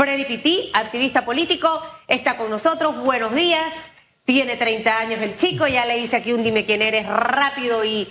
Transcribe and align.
Freddy 0.00 0.24
Pití, 0.24 0.70
activista 0.72 1.26
político, 1.26 1.68
está 2.08 2.38
con 2.38 2.48
nosotros. 2.48 2.96
Buenos 3.04 3.34
días. 3.34 3.70
Tiene 4.24 4.56
30 4.56 4.98
años 4.98 5.20
el 5.20 5.36
chico, 5.36 5.66
ya 5.66 5.84
le 5.84 5.98
hice 5.98 6.16
aquí 6.16 6.32
un 6.32 6.42
dime 6.42 6.64
quién 6.64 6.80
eres 6.80 7.06
rápido 7.06 7.84
y, 7.84 8.08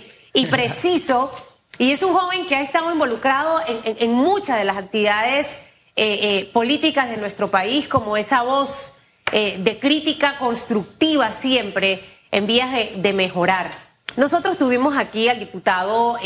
preciso. 0.48 1.32
Y 1.78 1.90
es 1.90 2.04
un 2.04 2.12
joven 2.12 2.46
que 2.46 2.54
ha 2.54 2.62
estado 2.62 2.92
involucrado 2.92 3.60
en, 3.66 4.12
muchas 4.12 4.58
de 4.58 4.64
las 4.66 4.76
actividades 4.76 5.48
eh, 5.96 6.20
eh, 6.22 6.50
políticas 6.52 7.10
de 7.10 7.16
nuestro 7.16 7.50
país, 7.50 7.88
como 7.88 8.16
esa 8.16 8.42
voz 8.42 8.92
eh, 9.32 9.56
de 9.58 9.80
crítica 9.80 10.38
constructiva 10.38 11.32
siempre 11.32 12.04
en 12.30 12.46
vías 12.46 12.70
de, 12.70 13.12
mejorar. 13.12 13.72
Nosotros 14.16 14.56
tuvimos 14.58 14.96
aquí 14.96 15.28
al 15.28 15.40
diputado 15.40 16.18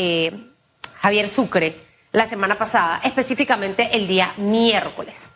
Javier 1.00 1.28
Sucre 1.30 1.74
la 2.12 2.26
semana 2.26 2.58
pasada, 2.58 3.00
específicamente 3.02 3.96
el 3.96 4.06
día 4.06 4.34
miércoles, 4.36 5.30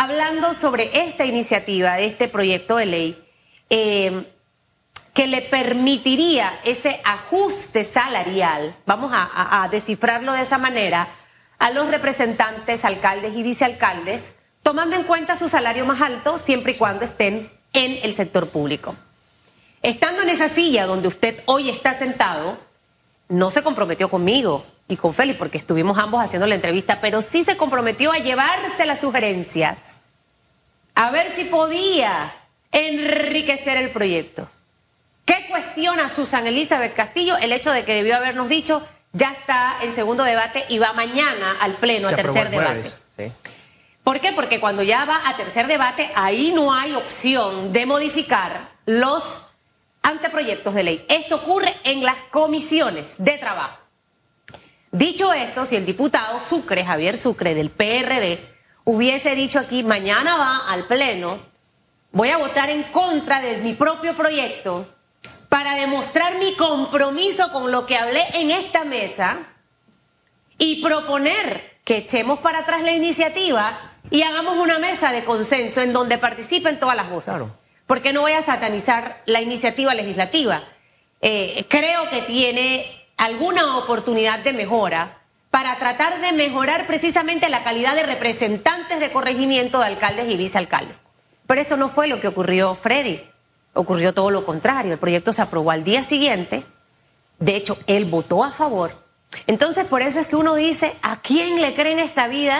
hablando 0.00 0.54
sobre 0.54 1.02
esta 1.06 1.26
iniciativa, 1.26 1.96
de 1.96 2.06
este 2.06 2.26
proyecto 2.26 2.76
de 2.76 2.86
ley 2.86 3.22
eh, 3.68 4.32
que 5.12 5.26
le 5.26 5.42
permitiría 5.42 6.58
ese 6.64 7.02
ajuste 7.04 7.84
salarial, 7.84 8.74
vamos 8.86 9.10
a, 9.12 9.68
descifrarlo 9.70 10.32
de 10.32 10.40
esa 10.40 10.56
manera, 10.56 11.08
a 11.58 11.70
los 11.70 11.90
representantes, 11.90 12.86
alcaldes 12.86 13.36
y 13.36 13.42
vicealcaldes, 13.42 14.32
tomando 14.62 14.96
en 14.96 15.02
cuenta 15.02 15.36
su 15.36 15.50
salario 15.50 15.84
más 15.84 16.00
alto 16.00 16.38
siempre 16.38 16.72
y 16.72 16.76
cuando 16.76 17.04
estén 17.04 17.52
en 17.74 17.98
el 18.02 18.14
sector 18.14 18.48
público. 18.48 18.96
Estando 19.82 20.22
en 20.22 20.30
esa 20.30 20.48
silla 20.48 20.86
donde 20.86 21.08
usted 21.08 21.42
hoy 21.44 21.68
está 21.68 21.92
sentado, 21.92 22.56
no 23.28 23.50
se 23.50 23.62
comprometió 23.62 24.08
conmigo 24.08 24.64
y 24.90 24.96
con 24.96 25.14
Félix, 25.14 25.38
porque 25.38 25.58
estuvimos 25.58 25.98
ambos 25.98 26.22
haciendo 26.22 26.46
la 26.46 26.54
entrevista, 26.54 27.00
pero 27.00 27.22
sí 27.22 27.44
se 27.44 27.56
comprometió 27.56 28.12
a 28.12 28.18
llevarse 28.18 28.86
las 28.86 29.00
sugerencias, 29.00 29.94
a 30.94 31.10
ver 31.10 31.32
si 31.34 31.44
podía 31.44 32.34
enriquecer 32.72 33.76
el 33.76 33.90
proyecto. 33.90 34.48
¿Qué 35.24 35.46
cuestiona 35.48 36.08
Susan 36.08 36.46
Elizabeth 36.46 36.94
Castillo? 36.94 37.36
El 37.38 37.52
hecho 37.52 37.70
de 37.70 37.84
que 37.84 37.94
debió 37.94 38.16
habernos 38.16 38.48
dicho 38.48 38.86
ya 39.12 39.32
está 39.32 39.76
en 39.82 39.92
segundo 39.92 40.22
debate 40.24 40.64
y 40.68 40.78
va 40.78 40.92
mañana 40.92 41.56
al 41.60 41.74
pleno 41.74 42.08
a 42.08 42.16
tercer 42.16 42.50
debate. 42.50 42.90
¿Por 44.04 44.20
qué? 44.20 44.32
Porque 44.32 44.60
cuando 44.60 44.82
ya 44.82 45.04
va 45.04 45.20
a 45.26 45.36
tercer 45.36 45.66
debate, 45.66 46.10
ahí 46.14 46.52
no 46.52 46.72
hay 46.72 46.94
opción 46.94 47.72
de 47.72 47.86
modificar 47.86 48.70
los 48.86 49.42
anteproyectos 50.02 50.74
de 50.74 50.82
ley. 50.82 51.06
Esto 51.08 51.36
ocurre 51.36 51.74
en 51.84 52.02
las 52.04 52.16
comisiones 52.30 53.16
de 53.18 53.36
trabajo. 53.38 53.79
Dicho 54.92 55.32
esto, 55.32 55.64
si 55.66 55.76
el 55.76 55.86
diputado 55.86 56.40
Sucre, 56.40 56.84
Javier 56.84 57.16
Sucre, 57.16 57.54
del 57.54 57.70
PRD, 57.70 58.40
hubiese 58.84 59.36
dicho 59.36 59.60
aquí, 59.60 59.84
mañana 59.84 60.36
va 60.36 60.72
al 60.72 60.86
pleno, 60.86 61.38
voy 62.10 62.30
a 62.30 62.38
votar 62.38 62.70
en 62.70 62.84
contra 62.84 63.40
de 63.40 63.58
mi 63.58 63.74
propio 63.74 64.16
proyecto 64.16 64.88
para 65.48 65.76
demostrar 65.76 66.38
mi 66.38 66.54
compromiso 66.54 67.52
con 67.52 67.70
lo 67.70 67.86
que 67.86 67.96
hablé 67.96 68.22
en 68.34 68.50
esta 68.50 68.84
mesa 68.84 69.38
y 70.58 70.82
proponer 70.82 71.78
que 71.84 71.98
echemos 71.98 72.40
para 72.40 72.60
atrás 72.60 72.82
la 72.82 72.92
iniciativa 72.92 73.92
y 74.10 74.22
hagamos 74.22 74.58
una 74.58 74.80
mesa 74.80 75.12
de 75.12 75.24
consenso 75.24 75.82
en 75.82 75.92
donde 75.92 76.18
participen 76.18 76.80
todas 76.80 76.96
las 76.96 77.10
voces. 77.10 77.34
Porque 77.86 78.12
no 78.12 78.22
voy 78.22 78.32
a 78.32 78.42
satanizar 78.42 79.22
la 79.26 79.40
iniciativa 79.40 79.94
legislativa. 79.94 80.62
Eh, 81.20 81.64
creo 81.68 82.08
que 82.10 82.22
tiene 82.22 82.99
alguna 83.20 83.76
oportunidad 83.76 84.38
de 84.38 84.54
mejora 84.54 85.18
para 85.50 85.76
tratar 85.76 86.22
de 86.22 86.32
mejorar 86.32 86.86
precisamente 86.86 87.50
la 87.50 87.62
calidad 87.62 87.94
de 87.94 88.04
representantes 88.04 88.98
de 88.98 89.12
corregimiento 89.12 89.78
de 89.78 89.86
alcaldes 89.86 90.26
y 90.30 90.38
vicealcaldes. 90.38 90.96
Pero 91.46 91.60
esto 91.60 91.76
no 91.76 91.90
fue 91.90 92.08
lo 92.08 92.18
que 92.18 92.28
ocurrió, 92.28 92.76
Freddy. 92.76 93.20
Ocurrió 93.74 94.14
todo 94.14 94.30
lo 94.30 94.46
contrario. 94.46 94.94
El 94.94 94.98
proyecto 94.98 95.34
se 95.34 95.42
aprobó 95.42 95.70
al 95.70 95.84
día 95.84 96.02
siguiente. 96.02 96.64
De 97.38 97.56
hecho, 97.56 97.76
él 97.86 98.06
votó 98.06 98.42
a 98.42 98.52
favor. 98.52 99.04
Entonces, 99.46 99.86
por 99.86 100.00
eso 100.00 100.18
es 100.18 100.26
que 100.26 100.36
uno 100.36 100.54
dice, 100.54 100.96
¿a 101.02 101.20
quién 101.20 101.60
le 101.60 101.74
creen 101.74 101.98
esta 101.98 102.26
vida? 102.26 102.58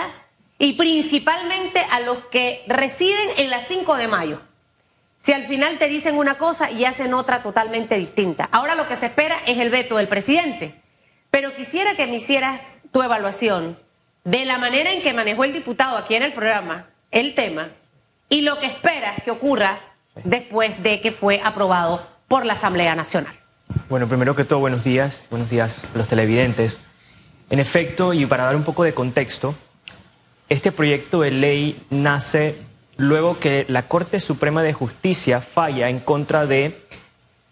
Y 0.59 0.73
principalmente 0.73 1.81
a 1.89 2.01
los 2.01 2.19
que 2.25 2.63
residen 2.67 3.29
en 3.37 3.49
la 3.49 3.61
5 3.61 3.95
de 3.95 4.07
mayo. 4.07 4.41
Si 5.21 5.33
al 5.33 5.45
final 5.45 5.77
te 5.77 5.87
dicen 5.87 6.17
una 6.17 6.37
cosa 6.37 6.71
y 6.71 6.85
hacen 6.85 7.13
otra 7.13 7.43
totalmente 7.43 7.95
distinta. 7.97 8.49
Ahora 8.51 8.75
lo 8.75 8.87
que 8.87 8.95
se 8.95 9.05
espera 9.05 9.35
es 9.45 9.59
el 9.59 9.69
veto 9.69 9.97
del 9.97 10.07
presidente. 10.07 10.81
Pero 11.29 11.55
quisiera 11.55 11.95
que 11.95 12.07
me 12.07 12.15
hicieras 12.15 12.77
tu 12.91 13.03
evaluación 13.03 13.77
de 14.23 14.45
la 14.45 14.57
manera 14.57 14.91
en 14.91 15.01
que 15.01 15.13
manejó 15.13 15.43
el 15.43 15.53
diputado 15.53 15.97
aquí 15.97 16.15
en 16.15 16.23
el 16.23 16.33
programa 16.33 16.87
el 17.11 17.35
tema 17.35 17.69
y 18.29 18.41
lo 18.41 18.59
que 18.59 18.65
esperas 18.65 19.21
que 19.23 19.31
ocurra 19.31 19.79
después 20.23 20.81
de 20.81 21.01
que 21.01 21.11
fue 21.11 21.41
aprobado 21.43 22.05
por 22.27 22.45
la 22.45 22.53
Asamblea 22.53 22.95
Nacional. 22.95 23.33
Bueno, 23.89 24.07
primero 24.07 24.35
que 24.35 24.45
todo, 24.45 24.59
buenos 24.59 24.83
días, 24.83 25.27
buenos 25.29 25.49
días 25.49 25.85
a 25.93 25.97
los 25.97 26.07
televidentes. 26.07 26.79
En 27.49 27.59
efecto, 27.59 28.13
y 28.13 28.25
para 28.25 28.45
dar 28.45 28.55
un 28.55 28.63
poco 28.63 28.83
de 28.83 28.93
contexto, 28.93 29.55
este 30.49 30.71
proyecto 30.71 31.21
de 31.21 31.31
ley 31.31 31.85
nace 31.89 32.55
luego 33.01 33.35
que 33.35 33.65
la 33.67 33.87
Corte 33.87 34.19
Suprema 34.19 34.63
de 34.63 34.73
Justicia 34.73 35.41
falla 35.41 35.89
en 35.89 35.99
contra 35.99 36.45
de 36.45 36.81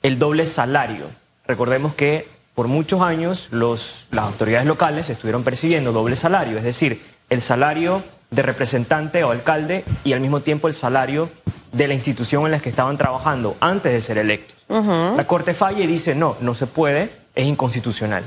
el 0.04 0.20
doble 0.20 0.46
salario. 0.46 1.08
Recordemos 1.46 1.96
que 1.96 2.28
por 2.54 2.68
muchos 2.68 3.02
años 3.02 3.50
los, 3.52 4.08
las 4.12 4.26
autoridades 4.26 4.68
locales 4.68 5.10
estuvieron 5.10 5.44
percibiendo 5.44 5.92
doble 5.92 6.16
salario, 6.16 6.58
es 6.58 6.64
decir, 6.64 7.02
el 7.30 7.42
salario 7.42 8.04
de 8.30 8.44
representante 8.44 9.24
o 9.24 9.32
alcalde 9.32 9.84
y 10.04 10.14
al 10.14 10.20
mismo 10.20 10.42
tiempo 10.42 10.68
el 10.68 10.74
salario 10.74 11.32
de 11.72 11.88
la 11.88 11.94
institución 11.94 12.46
en 12.46 12.52
la 12.52 12.60
que 12.60 12.70
estaban 12.70 12.98
trabajando 12.98 13.58
antes 13.60 13.92
de 13.92 14.02
ser 14.02 14.18
electos. 14.18 14.56
La 14.70 15.26
Corte 15.26 15.54
falla 15.54 15.84
y 15.84 15.88
dice, 15.88 16.14
no, 16.14 16.38
no 16.42 16.54
se 16.54 16.68
puede, 16.68 17.12
es 17.34 17.48
inconstitucional. 17.48 18.24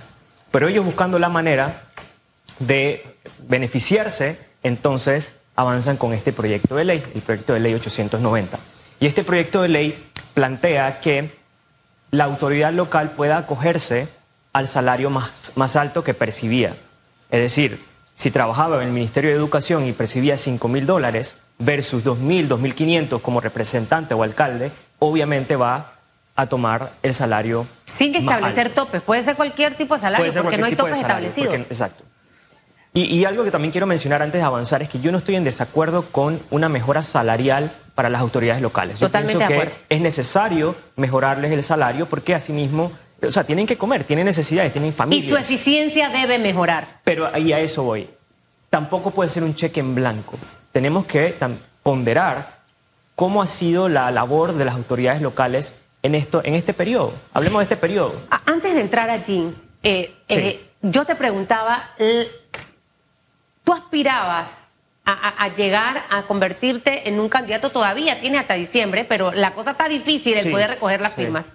Pero 0.51 0.67
ellos 0.67 0.85
buscando 0.85 1.19
la 1.21 1.29
manera 1.29 1.85
de 2.59 3.05
beneficiarse, 3.47 4.39
entonces 4.63 5.37
avanzan 5.57 5.97
con 5.97 6.13
este 6.13 6.33
proyecto 6.33 6.77
de 6.77 6.85
ley, 6.85 7.05
el 7.15 7.23
proyecto 7.23 7.53
de 7.53 7.61
ley 7.61 7.75
890. 7.75 8.59
Y 9.01 9.07
este 9.07 9.25
proyecto 9.25 9.63
de 9.63 9.69
ley 9.69 10.05
plantea 10.35 11.01
que 11.01 11.31
la 12.11 12.25
autoridad 12.25 12.73
local 12.73 13.13
pueda 13.13 13.39
acogerse 13.39 14.09
al 14.53 14.69
salario 14.69 15.11
más, 15.11 15.53
más 15.55 15.77
alto 15.77 16.05
que 16.05 16.15
percibía. 16.15 16.77
Es 17.31 17.41
decir, 17.41 17.83
si 18.15 18.31
trabajaba 18.31 18.77
en 18.83 18.89
el 18.89 18.93
Ministerio 18.93 19.31
de 19.31 19.37
Educación 19.37 19.87
y 19.87 19.93
percibía 19.93 20.37
5 20.37 20.69
mil 20.69 20.87
dólares 20.87 21.37
versus 21.59 22.05
2 22.05 22.19
mil, 22.19 22.49
2 22.49 22.61
mil 22.61 22.75
500 22.75 23.21
como 23.21 23.41
representante 23.41 24.15
o 24.15 24.23
alcalde, 24.23 24.71
obviamente 24.99 25.57
va 25.57 25.95
a 26.37 26.47
tomar 26.47 26.93
el 27.03 27.15
salario. 27.15 27.67
Sin 27.85 28.15
establecer 28.15 28.71
topes, 28.71 29.03
puede 29.03 29.23
ser 29.23 29.37
cualquier 29.37 29.75
tipo 29.75 29.95
de 29.95 30.01
salario, 30.01 30.43
porque 30.43 30.59
no 30.59 30.67
hay 30.67 30.77
topes 30.77 30.99
establecidos. 30.99 31.55
exacto. 31.55 32.05
Y, 32.95 33.25
algo 33.25 33.43
que 33.43 33.51
también 33.51 33.73
quiero 33.73 33.87
mencionar 33.87 34.23
antes 34.23 34.39
de 34.39 34.45
avanzar 34.45 34.83
es 34.83 34.89
que 34.91 35.01
yo 35.01 35.11
no 35.13 35.19
estoy 35.19 35.37
en 35.37 35.45
desacuerdo 35.45 36.07
con 36.13 36.41
una 36.51 36.69
mejora 36.69 37.03
salarial 37.03 37.73
para 37.95 38.11
las 38.11 38.21
autoridades 38.21 38.61
locales. 38.61 39.01
Yo 39.01 39.11
pienso 39.11 39.39
que 39.39 39.71
es 39.89 40.01
necesario 40.01 40.77
mejorarles 40.97 41.53
el 41.53 41.63
salario 41.63 42.07
porque 42.07 42.35
asimismo 42.35 42.93
o 43.27 43.31
sea, 43.31 43.45
tienen 43.45 43.67
que 43.67 43.79
comer, 43.79 44.05
tienen 44.05 44.27
necesidades, 44.27 44.73
tienen 44.73 44.93
familia. 44.93 45.25
Y 45.25 45.29
su 45.29 45.37
eficiencia 45.37 46.09
debe 46.09 46.39
mejorar. 46.39 47.01
Pero 47.05 47.31
ahí 47.33 47.53
a 47.53 47.61
eso 47.61 47.83
voy. 47.85 48.09
Tampoco 48.69 49.11
puede 49.11 49.31
ser 49.31 49.45
un 49.45 49.55
cheque 49.55 49.81
en 49.81 49.95
blanco. 49.95 50.37
Tenemos 50.73 51.07
que 51.07 51.35
ponderar 51.83 52.63
cómo 53.15 53.43
ha 53.43 53.47
sido 53.47 53.89
la 53.89 54.11
labor 54.11 54.55
de 54.55 54.65
las 54.65 54.75
autoridades 54.75 55.23
locales 55.23 55.75
en, 56.03 56.15
esto, 56.15 56.43
en 56.45 56.55
este 56.55 56.75
periodo. 56.75 57.13
Hablemos 57.33 57.61
de 57.61 57.65
este 57.65 57.77
periodo. 57.77 58.15
Antes 58.47 58.75
de 58.75 58.81
entrar 58.81 59.09
allí, 59.11 59.55
eh, 59.83 60.15
eh, 60.29 60.71
yo 60.81 61.05
te 61.05 61.15
preguntaba, 61.15 61.91
¿tú 63.65 63.73
aspirabas 63.73 64.51
a, 65.05 65.49
llegar 65.57 66.03
a 66.11 66.23
convertirte 66.23 67.09
en 67.09 67.19
un 67.19 67.29
candidato 67.29 67.71
todavía? 67.71 68.21
Tiene 68.21 68.39
hasta 68.39 68.55
diciembre, 68.55 69.05
pero 69.05 69.33
la 69.33 69.53
cosa 69.53 69.73
está 69.73 69.89
difícil 69.89 70.35
de 70.35 70.51
poder 70.51 70.71
recoger 70.71 71.01
las 71.01 71.15
firmas. 71.15 71.47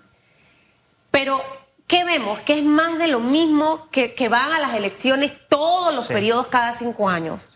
Pero, 1.12 1.42
¿qué 1.88 2.04
vemos? 2.04 2.39
Que 2.39 2.59
es 2.59 2.63
más 2.63 2.98
de 2.98 3.07
lo 3.07 3.19
mismo 3.19 3.89
que, 3.92 4.30
van 4.30 4.51
a 4.51 4.59
las 4.59 4.74
elecciones 4.74 5.31
todos 5.50 5.94
los 5.94 6.07
periodos 6.07 6.48
cada 6.48 6.74
cinco 6.74 7.09
años. 7.09 7.50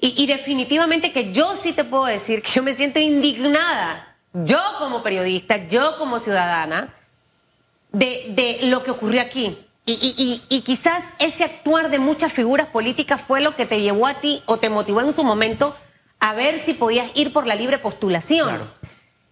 Y, 0.00 0.26
definitivamente 0.26 1.12
que 1.12 1.32
yo 1.32 1.54
sí 1.54 1.72
te 1.72 1.84
puedo 1.84 2.06
decir 2.06 2.42
que 2.42 2.50
yo 2.50 2.62
me 2.64 2.72
siento 2.72 2.98
indignada, 2.98 4.16
yo 4.32 4.58
como 4.80 5.02
periodista, 5.02 5.68
yo 5.68 5.96
como 5.96 6.18
ciudadana, 6.18 6.92
de, 7.92 8.58
lo 8.62 8.82
que 8.82 8.90
ocurrió 8.90 9.20
aquí. 9.20 9.58
Y, 9.84 10.40
y, 10.48 10.60
quizás 10.62 11.02
ese 11.18 11.42
actuar 11.42 11.90
de 11.90 11.98
muchas 11.98 12.32
figuras 12.32 12.68
políticas 12.68 13.20
fue 13.20 13.40
lo 13.40 13.56
que 13.56 13.66
te 13.66 13.80
llevó 13.80 14.06
a 14.06 14.14
ti 14.14 14.40
o 14.46 14.58
te 14.58 14.70
motivó 14.70 15.00
en 15.00 15.12
su 15.12 15.24
momento 15.24 15.76
a 16.20 16.34
ver 16.34 16.60
si 16.64 16.74
podías 16.74 17.10
ir 17.14 17.32
por 17.32 17.48
la 17.48 17.56
libre 17.56 17.78
postulación. 17.78 18.70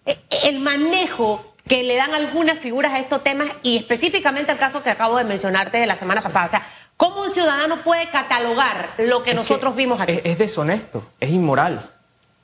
E, 0.05 0.19
el 0.43 0.59
manejo 0.59 1.55
que 1.69 1.85
le 1.85 1.95
dan 1.95 2.15
algunas 2.15 2.59
figuras 2.59 2.93
a 2.93 2.99
estos 2.99 3.23
temas 3.23 3.49
y 3.63 3.77
específicamente 3.77 4.51
el 4.51 4.59
caso 4.59 4.83
que 4.83 4.91
acabo 4.91 5.19
de 5.19 5.25
mencionarte 5.25 5.79
de 5.79 5.87
la 5.87 5.95
semana 5.95 6.21
pasada. 6.21 6.47
O 6.47 6.51
sea, 6.51 6.67
¿Cómo 7.01 7.23
un 7.23 7.31
ciudadano 7.31 7.79
puede 7.79 8.11
catalogar 8.11 8.91
lo 8.99 9.23
que 9.23 9.33
nosotros 9.33 9.75
vimos 9.75 10.03
aquí? 10.03 10.13
Es, 10.13 10.21
es 10.23 10.39
deshonesto, 10.39 11.03
es 11.19 11.31
inmoral. 11.31 11.93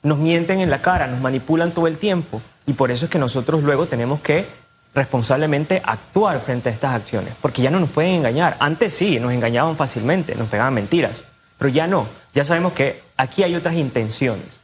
Nos 0.01 0.17
mienten 0.17 0.61
en 0.61 0.71
la 0.71 0.81
cara, 0.81 1.05
nos 1.05 1.21
manipulan 1.21 1.73
todo 1.73 1.85
el 1.85 1.99
tiempo 1.99 2.41
y 2.65 2.73
por 2.73 2.89
eso 2.89 3.05
es 3.05 3.11
que 3.11 3.19
nosotros 3.19 3.61
luego 3.61 3.85
tenemos 3.85 4.19
que 4.21 4.47
responsablemente 4.97 5.81
actuar 5.85 6.39
frente 6.41 6.69
a 6.69 6.73
estas 6.73 6.93
acciones, 6.93 7.33
porque 7.41 7.61
ya 7.61 7.71
no 7.71 7.79
nos 7.79 7.89
pueden 7.89 8.15
engañar. 8.15 8.57
Antes 8.59 8.93
sí, 8.93 9.19
nos 9.19 9.31
engañaban 9.31 9.77
fácilmente, 9.77 10.35
nos 10.35 10.49
pegaban 10.49 10.73
mentiras, 10.73 11.25
pero 11.57 11.69
ya 11.69 11.87
no. 11.87 12.07
Ya 12.33 12.43
sabemos 12.43 12.73
que 12.73 13.01
aquí 13.15 13.43
hay 13.43 13.55
otras 13.55 13.75
intenciones 13.75 14.59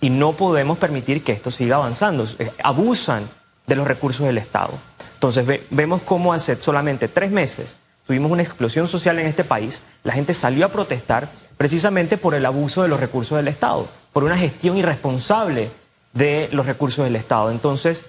y 0.00 0.10
no 0.10 0.34
podemos 0.34 0.78
permitir 0.78 1.24
que 1.24 1.32
esto 1.32 1.50
siga 1.50 1.76
avanzando. 1.76 2.24
Eh, 2.38 2.52
abusan 2.62 3.28
de 3.66 3.74
los 3.74 3.86
recursos 3.86 4.26
del 4.26 4.38
Estado. 4.38 4.74
Entonces 5.14 5.44
vemos 5.70 6.02
cómo 6.02 6.32
hace 6.32 6.56
solamente 6.56 7.08
tres 7.08 7.30
meses 7.30 7.78
tuvimos 8.08 8.32
una 8.32 8.42
explosión 8.42 8.88
social 8.88 9.18
en 9.18 9.26
este 9.26 9.44
país, 9.44 9.82
la 10.02 10.14
gente 10.14 10.32
salió 10.32 10.64
a 10.64 10.70
protestar 10.72 11.28
precisamente 11.58 12.16
por 12.16 12.34
el 12.34 12.46
abuso 12.46 12.80
de 12.82 12.88
los 12.88 12.98
recursos 12.98 13.36
del 13.36 13.48
Estado, 13.48 13.86
por 14.14 14.24
una 14.24 14.38
gestión 14.38 14.78
irresponsable 14.78 15.70
de 16.14 16.48
los 16.50 16.64
recursos 16.64 17.04
del 17.04 17.16
Estado. 17.16 17.50
Entonces, 17.50 18.06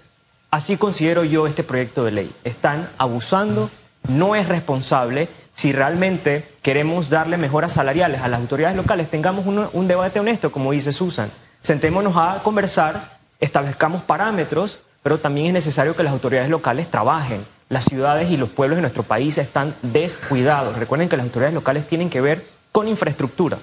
así 0.52 0.78
considero 0.78 1.24
yo 1.24 1.48
este 1.48 1.64
proyecto 1.64 2.04
de 2.04 2.12
ley. 2.12 2.36
Están 2.44 2.90
abusando, 2.98 3.70
no 4.08 4.36
es 4.36 4.48
responsable. 4.48 5.30
Si 5.54 5.72
realmente 5.72 6.48
queremos 6.62 7.10
darle 7.10 7.38
mejoras 7.38 7.74
salariales 7.74 8.22
a 8.22 8.28
las 8.28 8.40
autoridades 8.40 8.78
locales, 8.78 9.10
tengamos 9.10 9.46
un, 9.46 9.88
debate 9.88 10.20
honesto, 10.20 10.52
como 10.52 10.72
dice 10.72 10.94
Susan. 10.94 11.32
Sentémonos 11.62 12.16
a 12.16 12.42
conversar, 12.44 13.18
establezcamos 13.40 14.02
parámetros, 14.04 14.80
pero 15.04 15.20
también 15.20 15.48
es 15.48 15.54
necesario 15.54 15.96
que 15.96 16.04
las 16.04 16.14
autoridades 16.14 16.50
locales 16.50 16.90
trabajen. 16.90 17.46
Las 17.68 17.86
ciudades 17.86 18.32
y 18.32 18.38
los 18.38 18.50
pueblos 18.50 18.78
de 18.78 18.82
nuestro 18.82 19.04
país 19.04 19.38
están 19.38 19.76
descuidados. 19.82 20.78
Recuerden 20.78 21.10
que 21.10 21.18
las 21.18 21.26
autoridades 21.26 21.54
locales 21.54 21.86
tienen 21.88 22.10
que 22.10 22.22
ver 22.22 22.46
con 22.72 22.88
infraestructura. 22.88 23.60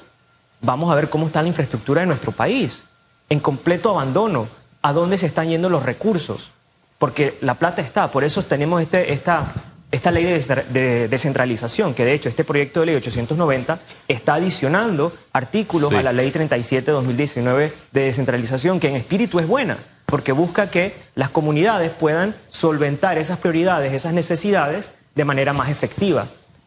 Vamos 0.61 0.91
a 0.93 0.95
ver 0.95 1.11
cómo 1.11 1.27
está 1.27 1.43
la 1.43 1.49
infraestructura 1.49 2.03
de 2.03 2.07
nuestro 2.07 2.33
país, 2.33 2.83
en 3.29 3.41
completo 3.41 3.91
abandono. 3.91 4.49
¿A 4.83 4.93
dónde 4.93 5.19
se 5.19 5.27
están 5.27 5.49
yendo 5.49 5.69
los 5.69 5.83
recursos? 5.83 6.53
Porque 6.99 7.37
la 7.41 7.55
plata 7.55 7.83
está, 7.83 8.11
por 8.11 8.25
eso 8.25 8.43
tenemos 8.43 8.81
este, 8.81 9.13
esta 9.13 9.53
esta 9.93 10.11
ley 10.11 10.25
de 10.25 11.09
descentralización, 11.09 11.95
que 11.95 12.05
de 12.05 12.13
hecho 12.13 12.29
este 12.29 12.45
proyecto 12.45 12.81
de 12.81 12.87
ley 12.87 12.95
890 12.97 13.79
está 14.09 14.35
adicionando 14.35 15.13
artículos 15.33 15.93
a 15.93 16.03
la 16.03 16.13
ley 16.13 16.31
37-2019 16.33 17.73
de 17.93 18.01
descentralización, 18.01 18.81
que 18.81 18.89
en 18.89 18.97
espíritu 18.97 19.39
es 19.39 19.47
buena, 19.47 19.79
porque 20.05 20.33
busca 20.33 20.71
que 20.71 20.95
las 21.15 21.31
comunidades 21.31 21.91
puedan 21.93 22.35
solventar 22.49 23.17
esas 23.17 23.39
prioridades, 23.39 23.93
esas 23.93 24.13
necesidades 24.13 24.91
de 25.15 25.25
manera 25.25 25.53
más 25.53 25.71
efectiva. 25.71 26.27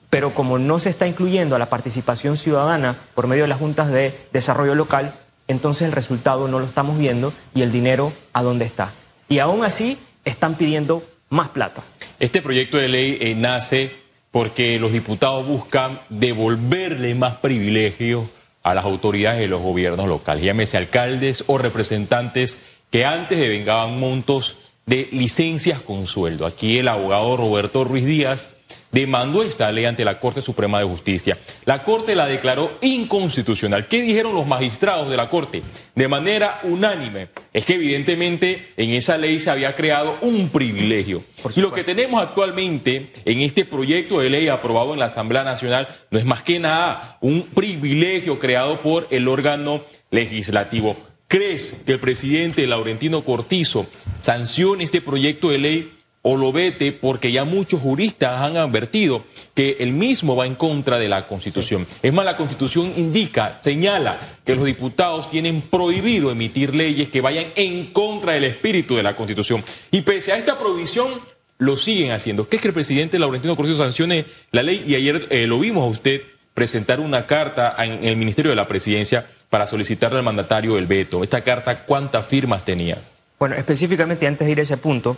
Pero 0.09 0.33
como 0.33 0.57
no 0.57 0.79
se 0.79 0.89
está 0.89 1.05
incluyendo 1.05 1.55
a 1.55 1.59
la 1.59 1.69
participación 1.69 2.35
ciudadana 2.35 2.97
por 3.13 3.27
medio 3.27 3.43
de 3.43 3.49
las 3.49 3.59
juntas 3.59 3.91
de 3.91 4.17
desarrollo 4.33 4.75
local, 4.75 5.13
entonces 5.47 5.87
el 5.87 5.91
resultado 5.91 6.47
no 6.47 6.59
lo 6.59 6.65
estamos 6.65 6.97
viendo 6.97 7.33
y 7.53 7.61
el 7.61 7.71
dinero 7.71 8.13
a 8.33 8.41
dónde 8.41 8.65
está. 8.65 8.91
Y 9.27 9.37
aún 9.37 9.63
así 9.63 9.99
están 10.29 10.55
pidiendo 10.55 11.03
más 11.29 11.49
plata. 11.49 11.83
Este 12.19 12.41
proyecto 12.41 12.77
de 12.77 12.87
ley 12.87 13.17
eh, 13.19 13.35
nace 13.35 13.91
porque 14.31 14.79
los 14.79 14.91
diputados 14.91 15.45
buscan 15.47 16.01
devolverle 16.09 17.15
más 17.15 17.35
privilegios 17.35 18.25
a 18.63 18.73
las 18.73 18.85
autoridades 18.85 19.39
de 19.39 19.47
los 19.47 19.61
gobiernos 19.61 20.07
locales, 20.07 20.43
llámese 20.43 20.77
alcaldes 20.77 21.43
o 21.47 21.57
representantes 21.57 22.59
que 22.91 23.05
antes 23.05 23.39
devengaban 23.39 23.99
montos 23.99 24.57
de 24.85 25.07
licencias 25.11 25.79
con 25.81 26.07
sueldo. 26.07 26.45
Aquí 26.45 26.77
el 26.77 26.87
abogado 26.87 27.37
Roberto 27.37 27.83
Ruiz 27.83 28.05
Díaz 28.05 28.51
demandó 28.91 29.43
esta 29.43 29.71
ley 29.71 29.85
ante 29.85 30.05
la 30.05 30.19
Corte 30.19 30.41
Suprema 30.41 30.79
de 30.79 30.85
Justicia. 30.85 31.37
La 31.65 31.83
Corte 31.83 32.15
la 32.15 32.27
declaró 32.27 32.77
inconstitucional. 32.81 33.87
¿Qué 33.87 34.01
dijeron 34.01 34.33
los 34.33 34.47
magistrados 34.47 35.09
de 35.09 35.17
la 35.17 35.29
Corte? 35.29 35.63
De 35.95 36.07
manera 36.07 36.59
unánime, 36.63 37.29
es 37.53 37.65
que 37.65 37.75
evidentemente 37.75 38.69
en 38.77 38.91
esa 38.91 39.17
ley 39.17 39.39
se 39.39 39.51
había 39.51 39.75
creado 39.75 40.17
un 40.21 40.49
privilegio. 40.49 41.23
Y 41.55 41.61
lo 41.61 41.71
que 41.71 41.83
tenemos 41.83 42.21
actualmente 42.21 43.11
en 43.25 43.41
este 43.41 43.65
proyecto 43.65 44.19
de 44.19 44.29
ley 44.29 44.47
aprobado 44.47 44.93
en 44.93 44.99
la 44.99 45.05
Asamblea 45.05 45.43
Nacional 45.43 45.87
no 46.11 46.19
es 46.19 46.25
más 46.25 46.43
que 46.43 46.59
nada 46.59 47.17
un 47.21 47.43
privilegio 47.43 48.39
creado 48.39 48.81
por 48.81 49.07
el 49.11 49.27
órgano 49.27 49.83
legislativo. 50.11 50.97
¿Crees 51.27 51.75
que 51.85 51.91
el 51.91 51.99
presidente 51.99 52.65
Laurentino 52.65 53.23
Cortizo 53.23 53.85
sancione 54.21 54.83
este 54.83 54.99
proyecto 54.99 55.49
de 55.49 55.59
ley 55.59 55.98
o 56.21 56.35
lo 56.35 56.51
vete 56.51 56.91
porque 56.91 57.31
ya 57.31 57.45
muchos 57.45 57.81
juristas 57.81 58.41
han 58.41 58.57
advertido 58.57 59.23
que 59.53 59.77
el 59.79 59.91
mismo 59.91 60.35
va 60.35 60.45
en 60.45 60.55
contra 60.55 60.99
de 60.99 61.07
la 61.07 61.27
Constitución. 61.27 61.87
Es 62.01 62.13
más, 62.13 62.25
la 62.25 62.35
Constitución 62.37 62.93
indica, 62.97 63.59
señala 63.61 64.19
que 64.43 64.55
los 64.55 64.65
diputados 64.65 65.29
tienen 65.29 65.61
prohibido 65.61 66.31
emitir 66.31 66.75
leyes 66.75 67.09
que 67.09 67.21
vayan 67.21 67.47
en 67.55 67.93
contra 67.93 68.33
del 68.33 68.45
espíritu 68.45 68.95
de 68.95 69.03
la 69.03 69.15
Constitución. 69.15 69.63
Y 69.91 70.01
pese 70.01 70.33
a 70.33 70.37
esta 70.37 70.59
prohibición, 70.59 71.21
lo 71.57 71.77
siguen 71.77 72.11
haciendo. 72.11 72.47
¿Qué 72.47 72.55
es 72.55 72.61
que 72.61 72.69
el 72.69 72.73
presidente 72.73 73.19
Laurentino 73.19 73.55
Cortizo 73.55 73.77
sancione 73.77 74.25
la 74.51 74.63
ley? 74.63 74.83
Y 74.87 74.95
ayer 74.95 75.27
eh, 75.29 75.45
lo 75.45 75.59
vimos 75.59 75.83
a 75.83 75.87
usted 75.87 76.21
presentar 76.53 76.99
una 76.99 77.25
carta 77.25 77.75
en 77.79 78.03
el 78.05 78.17
Ministerio 78.17 78.49
de 78.49 78.55
la 78.55 78.67
Presidencia 78.67 79.27
para 79.49 79.67
solicitarle 79.67 80.19
al 80.19 80.23
mandatario 80.23 80.77
el 80.77 80.87
veto. 80.87 81.23
¿Esta 81.23 81.41
carta 81.41 81.85
cuántas 81.85 82.25
firmas 82.27 82.65
tenía? 82.65 83.01
Bueno, 83.37 83.55
específicamente 83.55 84.27
antes 84.27 84.45
de 84.45 84.51
ir 84.51 84.59
a 84.59 84.63
ese 84.63 84.77
punto, 84.77 85.17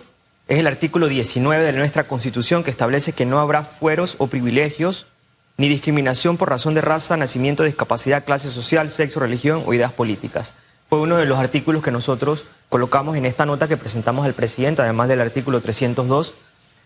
es 0.52 0.60
el 0.60 0.68
artículo 0.68 1.08
19 1.08 1.64
de 1.64 1.72
nuestra 1.72 2.10
Constitución 2.10 2.62
que 2.62 2.72
establece 2.72 3.14
que 3.14 3.26
no 3.26 3.40
habrá 3.40 3.64
fueros 3.64 4.16
o 4.18 4.28
privilegios 4.28 5.08
ni 5.56 5.70
discriminación 5.70 6.36
por 6.36 6.50
razón 6.50 6.74
de 6.74 6.82
raza, 6.82 7.16
nacimiento, 7.16 7.64
discapacidad, 7.64 8.26
clase 8.26 8.50
social, 8.50 8.90
sexo, 8.90 9.22
religión 9.22 9.64
o 9.66 9.74
ideas 9.74 9.94
políticas. 9.94 10.54
Fue 10.90 11.00
uno 11.00 11.16
de 11.16 11.26
los 11.26 11.40
artículos 11.40 11.82
que 11.82 11.92
nosotros 11.92 12.44
colocamos 12.68 13.16
en 13.16 13.26
esta 13.26 13.46
nota 13.46 13.70
que 13.70 13.78
presentamos 13.78 14.26
al 14.26 14.34
presidente, 14.34 14.82
además 14.82 15.08
del 15.08 15.22
artículo 15.22 15.62
302, 15.62 16.34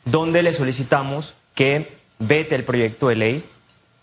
donde 0.03 0.43
le 0.43 0.53
solicitamos 0.53 1.33
que 1.55 1.97
vete 2.19 2.53
el 2.53 2.65
proyecto 2.65 3.07
de 3.07 3.15
ley, 3.15 3.45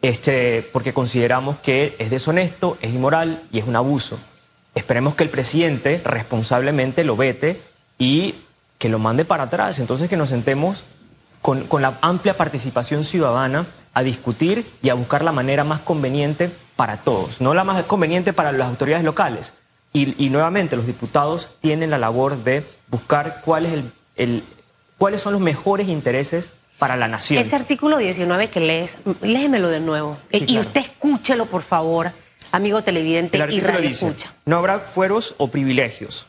este, 0.00 0.68
porque 0.72 0.92
consideramos 0.92 1.58
que 1.60 1.94
es 2.00 2.10
deshonesto, 2.10 2.78
es 2.80 2.92
inmoral 2.92 3.44
y 3.52 3.60
es 3.60 3.64
un 3.64 3.76
abuso. 3.76 4.18
Esperemos 4.74 5.14
que 5.14 5.22
el 5.22 5.30
presidente 5.30 6.00
responsablemente 6.04 7.04
lo 7.04 7.16
vete 7.16 7.60
y 7.96 8.34
que 8.82 8.88
lo 8.88 8.98
mande 8.98 9.24
para 9.24 9.44
atrás. 9.44 9.78
Entonces 9.78 10.10
que 10.10 10.16
nos 10.16 10.30
sentemos 10.30 10.82
con, 11.40 11.68
la 11.80 11.98
amplia 12.00 12.36
participación 12.36 13.04
ciudadana 13.04 13.66
a 13.94 14.02
discutir 14.02 14.66
y 14.82 14.88
a 14.88 14.94
buscar 14.94 15.22
la 15.22 15.30
manera 15.30 15.62
más 15.62 15.78
conveniente 15.78 16.50
para 16.74 16.96
todos, 16.96 17.40
no 17.40 17.54
la 17.54 17.62
más 17.62 17.84
conveniente 17.84 18.32
para 18.32 18.50
las 18.50 18.66
autoridades 18.66 19.04
locales. 19.04 19.52
Y, 19.92 20.30
nuevamente 20.30 20.74
los 20.74 20.86
diputados 20.86 21.48
tienen 21.60 21.90
la 21.90 21.98
labor 21.98 22.42
de 22.42 22.66
buscar 22.88 23.42
cuál 23.44 23.66
es 23.66 23.84
el, 24.16 24.42
cuáles 24.98 25.20
son 25.20 25.34
los 25.34 25.42
mejores 25.42 25.86
intereses 25.86 26.52
para 26.80 26.96
la 26.96 27.06
nación. 27.06 27.40
Ese 27.40 27.54
artículo 27.54 27.98
19 27.98 28.50
que 28.50 28.58
lees, 28.58 28.98
léemelo 29.20 29.68
de 29.68 29.78
nuevo. 29.78 30.18
y 30.32 30.58
usted 30.58 30.80
escúchelo, 30.80 31.46
por 31.46 31.62
favor, 31.62 32.10
amigo 32.50 32.82
televidente 32.82 33.38
y 33.48 33.60
radio 33.60 33.90
escucha. 33.90 34.34
No 34.44 34.56
habrá 34.56 34.80
fueros 34.80 35.36
o 35.38 35.52
privilegios 35.52 36.26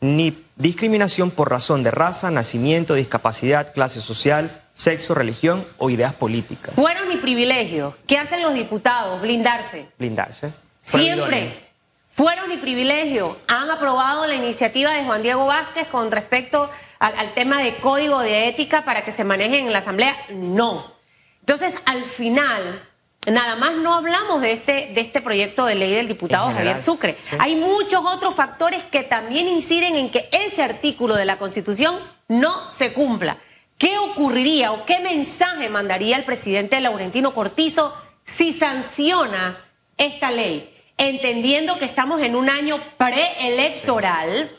ni 0.00 0.45
discriminación 0.56 1.30
por 1.30 1.50
razón 1.50 1.82
de 1.82 1.90
raza, 1.90 2.30
nacimiento, 2.30 2.94
discapacidad, 2.94 3.72
clase 3.72 4.00
social, 4.00 4.62
sexo, 4.74 5.14
religión 5.14 5.66
o 5.78 5.90
ideas 5.90 6.14
políticas. 6.14 6.74
Fueron 6.74 7.08
ni 7.08 7.16
privilegios. 7.16 7.94
¿Qué 8.06 8.18
hacen 8.18 8.42
los 8.42 8.54
diputados? 8.54 9.20
Blindarse. 9.20 9.88
Blindarse. 9.98 10.52
Siempre. 10.82 11.66
Fueron 12.14 12.48
ni 12.48 12.56
privilegio. 12.56 13.38
Han 13.46 13.70
aprobado 13.70 14.26
la 14.26 14.34
iniciativa 14.34 14.92
de 14.92 15.04
Juan 15.04 15.22
Diego 15.22 15.44
Vázquez 15.44 15.86
con 15.88 16.10
respecto 16.10 16.70
al, 16.98 17.34
tema 17.34 17.62
de 17.62 17.74
código 17.76 18.20
de 18.20 18.48
ética 18.48 18.84
para 18.84 19.04
que 19.04 19.12
se 19.12 19.24
manejen 19.24 19.66
en 19.66 19.72
la 19.72 19.80
Asamblea. 19.80 20.14
No. 20.30 20.92
Entonces, 21.40 21.74
al 21.84 22.04
final, 22.04 22.82
Nada 23.26 23.56
más 23.56 23.74
no 23.74 23.94
hablamos 23.94 24.40
de 24.40 24.52
este, 24.52 24.90
de 24.94 25.00
este 25.00 25.20
proyecto 25.20 25.66
de 25.66 25.74
ley 25.74 25.92
del 25.92 26.06
diputado 26.06 26.48
Javier 26.52 26.80
Sucre. 26.80 27.16
Hay 27.40 27.56
muchos 27.56 28.04
otros 28.04 28.36
factores 28.36 28.84
que 28.84 29.02
también 29.02 29.48
inciden 29.48 29.96
en 29.96 30.10
que 30.10 30.28
ese 30.30 30.62
artículo 30.62 31.16
de 31.16 31.24
la 31.24 31.36
Constitución 31.36 31.96
no 32.28 32.70
se 32.70 32.92
cumpla. 32.92 33.38
¿Qué 33.78 33.98
ocurriría 33.98 34.70
o 34.70 34.86
qué 34.86 35.00
mensaje 35.00 35.68
mandaría 35.68 36.16
el 36.16 36.22
presidente 36.22 36.80
Laurentino 36.80 37.34
Cortizo 37.34 37.94
si 38.24 38.52
sanciona 38.52 39.58
esta 39.98 40.30
ley? 40.30 40.72
Entendiendo 40.96 41.76
que 41.78 41.84
estamos 41.84 42.22
en 42.22 42.36
un 42.36 42.48
año 42.48 42.80
preelectoral 42.96 44.52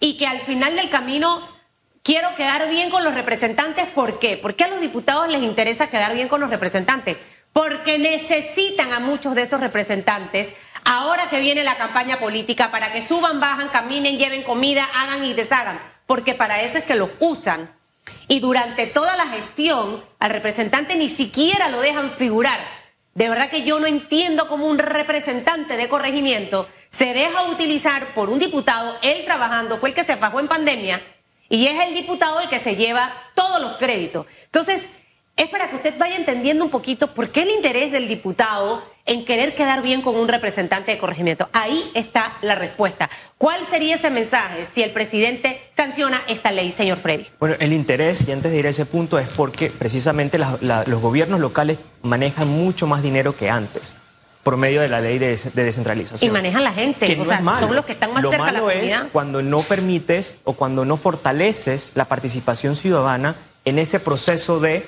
y 0.00 0.18
que 0.18 0.26
al 0.26 0.40
final 0.40 0.74
del 0.74 0.90
camino 0.90 1.40
quiero 2.02 2.34
quedar 2.34 2.68
bien 2.68 2.90
con 2.90 3.04
los 3.04 3.14
representantes. 3.14 3.86
¿Por 3.86 4.18
qué? 4.18 4.36
Porque 4.36 4.64
a 4.64 4.68
los 4.68 4.80
diputados 4.80 5.28
les 5.28 5.42
interesa 5.42 5.88
quedar 5.88 6.14
bien 6.14 6.28
con 6.28 6.40
los 6.40 6.50
representantes 6.50 7.16
porque 7.52 7.98
necesitan 7.98 8.92
a 8.92 9.00
muchos 9.00 9.34
de 9.34 9.42
esos 9.42 9.60
representantes 9.60 10.52
ahora 10.84 11.28
que 11.28 11.40
viene 11.40 11.64
la 11.64 11.76
campaña 11.76 12.18
política 12.18 12.70
para 12.70 12.92
que 12.92 13.02
suban, 13.02 13.40
bajan, 13.40 13.68
caminen, 13.68 14.16
lleven 14.16 14.42
comida, 14.42 14.88
hagan 14.94 15.24
y 15.24 15.34
deshagan, 15.34 15.78
porque 16.06 16.34
para 16.34 16.62
eso 16.62 16.78
es 16.78 16.84
que 16.84 16.94
los 16.94 17.10
usan. 17.20 17.70
Y 18.26 18.40
durante 18.40 18.86
toda 18.86 19.14
la 19.16 19.26
gestión 19.26 20.02
al 20.18 20.30
representante 20.30 20.96
ni 20.96 21.10
siquiera 21.10 21.68
lo 21.68 21.80
dejan 21.80 22.10
figurar. 22.12 22.58
de 23.14 23.28
verdad 23.28 23.50
que 23.50 23.64
yo 23.64 23.80
no 23.80 23.86
entiendo 23.86 24.48
cómo 24.48 24.66
un 24.66 24.78
representante 24.78 25.76
de 25.76 25.88
corregimiento 25.88 26.68
se 26.90 27.12
deja 27.12 27.50
utilizar 27.50 28.14
por 28.14 28.30
un 28.30 28.38
diputado, 28.38 28.96
él 29.02 29.24
trabajando, 29.24 29.78
fue 29.78 29.88
el 29.88 29.94
que 29.94 30.04
se 30.04 30.16
fajó 30.16 30.38
en 30.38 30.46
pandemia, 30.46 31.02
y 31.48 31.66
es 31.66 31.80
el 31.80 31.94
diputado 31.94 32.40
el 32.40 32.48
que 32.48 32.60
se 32.60 32.76
lleva 32.76 33.10
todos 33.34 33.60
los 33.60 33.76
créditos. 33.76 34.26
Entonces, 34.44 34.88
es 35.38 35.48
para 35.48 35.70
que 35.70 35.76
usted 35.76 35.94
vaya 35.96 36.16
entendiendo 36.16 36.64
un 36.64 36.70
poquito 36.70 37.06
por 37.14 37.30
qué 37.30 37.42
el 37.42 37.50
interés 37.50 37.92
del 37.92 38.08
diputado 38.08 38.82
en 39.06 39.24
querer 39.24 39.54
quedar 39.54 39.80
bien 39.82 40.02
con 40.02 40.16
un 40.16 40.28
representante 40.28 40.90
de 40.90 40.98
corregimiento. 40.98 41.48
Ahí 41.52 41.90
está 41.94 42.36
la 42.42 42.56
respuesta. 42.56 43.08
¿Cuál 43.38 43.64
sería 43.64 43.94
ese 43.94 44.10
mensaje 44.10 44.66
si 44.74 44.82
el 44.82 44.90
presidente 44.90 45.62
sanciona 45.74 46.20
esta 46.26 46.50
ley, 46.50 46.72
señor 46.72 46.98
Freddy? 46.98 47.26
Bueno, 47.38 47.54
el 47.60 47.72
interés, 47.72 48.28
y 48.28 48.32
antes 48.32 48.50
de 48.50 48.58
ir 48.58 48.66
a 48.66 48.70
ese 48.70 48.84
punto, 48.84 49.18
es 49.18 49.32
porque 49.32 49.70
precisamente 49.70 50.38
los 50.38 51.00
gobiernos 51.00 51.40
locales 51.40 51.78
manejan 52.02 52.48
mucho 52.48 52.86
más 52.86 53.02
dinero 53.02 53.34
que 53.36 53.48
antes 53.48 53.94
por 54.42 54.56
medio 54.56 54.80
de 54.80 54.88
la 54.88 55.00
ley 55.00 55.18
de, 55.18 55.38
descentralización. 55.54 56.28
Y 56.28 56.32
manejan 56.32 56.64
la 56.64 56.72
gente, 56.72 57.18
o 57.20 57.24
sea, 57.24 57.42
son 57.60 57.74
los 57.74 57.84
que 57.84 57.92
están 57.92 58.12
más 58.12 58.28
cerca 58.28 58.46
de 58.46 58.52
la 58.52 58.60
comunidad. 58.60 59.04
Es 59.04 59.10
cuando 59.12 59.42
no 59.42 59.62
permites 59.62 60.36
o 60.44 60.54
cuando 60.54 60.84
no 60.84 60.96
fortaleces 60.96 61.92
la 61.94 62.06
participación 62.06 62.74
ciudadana 62.74 63.36
en 63.64 63.78
ese 63.78 64.00
proceso 64.00 64.58
de 64.58 64.86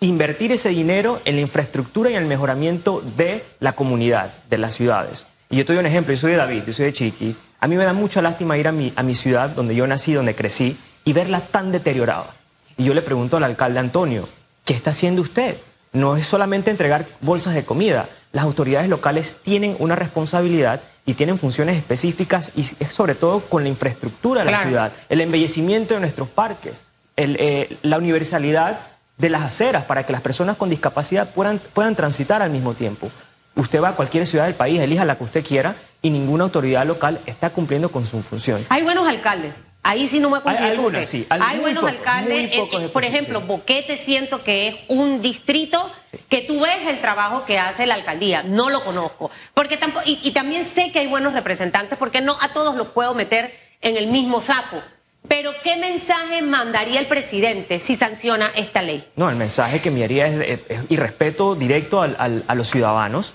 invertir 0.00 0.52
ese 0.52 0.70
dinero 0.70 1.20
en 1.24 1.36
la 1.36 1.40
infraestructura 1.40 2.10
y 2.10 2.14
en 2.14 2.22
el 2.22 2.28
mejoramiento 2.28 3.02
de 3.16 3.44
la 3.60 3.72
comunidad, 3.72 4.34
de 4.50 4.58
las 4.58 4.74
ciudades. 4.74 5.26
Y 5.48 5.56
yo 5.56 5.64
te 5.64 5.72
doy 5.72 5.80
un 5.80 5.86
ejemplo, 5.86 6.12
yo 6.12 6.20
soy 6.20 6.32
de 6.32 6.38
David, 6.38 6.64
yo 6.66 6.72
soy 6.72 6.86
de 6.86 6.92
Chiqui. 6.92 7.36
A 7.60 7.68
mí 7.68 7.76
me 7.76 7.84
da 7.84 7.92
mucha 7.92 8.20
lástima 8.20 8.58
ir 8.58 8.68
a 8.68 8.72
mi, 8.72 8.92
a 8.96 9.02
mi 9.02 9.14
ciudad, 9.14 9.50
donde 9.50 9.74
yo 9.74 9.86
nací, 9.86 10.12
donde 10.12 10.34
crecí, 10.34 10.76
y 11.04 11.12
verla 11.12 11.40
tan 11.40 11.72
deteriorada. 11.72 12.34
Y 12.76 12.84
yo 12.84 12.94
le 12.94 13.02
pregunto 13.02 13.36
al 13.36 13.44
alcalde 13.44 13.78
Antonio, 13.78 14.28
¿qué 14.64 14.74
está 14.74 14.90
haciendo 14.90 15.22
usted? 15.22 15.56
No 15.92 16.16
es 16.16 16.26
solamente 16.26 16.70
entregar 16.70 17.06
bolsas 17.20 17.54
de 17.54 17.64
comida. 17.64 18.08
Las 18.32 18.44
autoridades 18.44 18.90
locales 18.90 19.38
tienen 19.42 19.76
una 19.78 19.96
responsabilidad 19.96 20.82
y 21.06 21.14
tienen 21.14 21.38
funciones 21.38 21.76
específicas 21.76 22.52
y 22.54 22.64
sobre 22.64 23.14
todo 23.14 23.40
con 23.40 23.62
la 23.62 23.68
infraestructura 23.68 24.44
de 24.44 24.50
la 24.50 24.62
ciudad, 24.62 24.92
el 25.08 25.20
embellecimiento 25.20 25.94
de 25.94 26.00
nuestros 26.00 26.28
parques, 26.28 26.82
eh, 27.16 27.78
la 27.82 27.96
universalidad 27.96 28.80
de 29.18 29.28
las 29.28 29.42
aceras 29.42 29.84
para 29.84 30.04
que 30.04 30.12
las 30.12 30.20
personas 30.20 30.56
con 30.56 30.68
discapacidad 30.68 31.30
puedan, 31.30 31.58
puedan 31.58 31.94
transitar 31.94 32.42
al 32.42 32.50
mismo 32.50 32.74
tiempo. 32.74 33.10
Usted 33.54 33.80
va 33.80 33.90
a 33.90 33.96
cualquier 33.96 34.26
ciudad 34.26 34.44
del 34.44 34.54
país, 34.54 34.80
elija 34.80 35.04
la 35.04 35.16
que 35.16 35.24
usted 35.24 35.44
quiera 35.44 35.76
y 36.02 36.10
ninguna 36.10 36.44
autoridad 36.44 36.86
local 36.86 37.20
está 37.24 37.50
cumpliendo 37.50 37.90
con 37.90 38.06
su 38.06 38.22
función. 38.22 38.66
Hay 38.68 38.82
buenos 38.82 39.08
alcaldes. 39.08 39.54
Ahí 39.82 40.08
sí 40.08 40.18
no 40.18 40.30
me 40.30 40.40
considero 40.40 40.88
Hay, 40.88 41.04
sí, 41.04 41.26
hay 41.30 41.60
buenos 41.60 41.84
alcaldes. 41.84 42.52
Eh, 42.52 42.68
eh, 42.72 42.88
por 42.88 43.04
ejemplo, 43.04 43.40
Boquete 43.42 43.96
siento 43.96 44.42
que 44.42 44.66
es 44.66 44.74
un 44.88 45.22
distrito 45.22 45.80
que 46.28 46.40
tú 46.40 46.60
ves 46.60 46.88
el 46.88 47.00
trabajo 47.00 47.44
que 47.44 47.60
hace 47.60 47.86
la 47.86 47.94
alcaldía. 47.94 48.42
No 48.42 48.68
lo 48.68 48.82
conozco. 48.82 49.30
Porque 49.54 49.76
tampoco, 49.76 50.04
y, 50.04 50.18
y 50.24 50.32
también 50.32 50.66
sé 50.66 50.90
que 50.90 50.98
hay 50.98 51.06
buenos 51.06 51.34
representantes 51.34 51.96
porque 51.96 52.20
no 52.20 52.36
a 52.40 52.52
todos 52.52 52.74
los 52.74 52.88
puedo 52.88 53.14
meter 53.14 53.54
en 53.80 53.96
el 53.96 54.08
mismo 54.08 54.40
saco. 54.40 54.82
Pero 55.28 55.52
¿qué 55.62 55.76
mensaje 55.76 56.42
mandaría 56.42 57.00
el 57.00 57.06
presidente 57.06 57.80
si 57.80 57.96
sanciona 57.96 58.50
esta 58.54 58.82
ley? 58.82 59.06
No, 59.16 59.28
el 59.28 59.36
mensaje 59.36 59.80
que 59.80 59.88
enviaría 59.88 60.26
es, 60.26 60.60
irrespeto 60.88 61.54
directo 61.54 62.02
a 62.02 62.54
los 62.54 62.68
ciudadanos. 62.68 63.34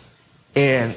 Eh, 0.56 0.96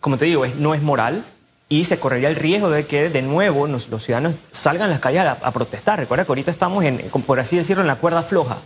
como 0.00 0.18
te 0.18 0.26
digo, 0.26 0.46
no 0.46 0.74
es 0.74 0.82
moral 0.82 1.24
y 1.68 1.84
se 1.84 1.98
correría 1.98 2.28
el 2.28 2.36
riesgo 2.36 2.70
de 2.70 2.86
que 2.86 3.08
de 3.08 3.22
nuevo 3.22 3.66
los 3.66 3.86
ciudadanos 4.02 4.34
salgan 4.50 4.88
a 4.88 4.90
las 4.90 5.00
calles 5.00 5.24
a, 5.24 5.50
protestar. 5.50 5.98
Recuerda 5.98 6.24
que 6.24 6.32
ahorita 6.32 6.50
estamos, 6.50 6.84
en, 6.84 6.98
por 7.26 7.40
así 7.40 7.56
decirlo, 7.56 7.82
en 7.82 7.88
la 7.88 7.96
cuerda 7.96 8.22
floja 8.22 8.58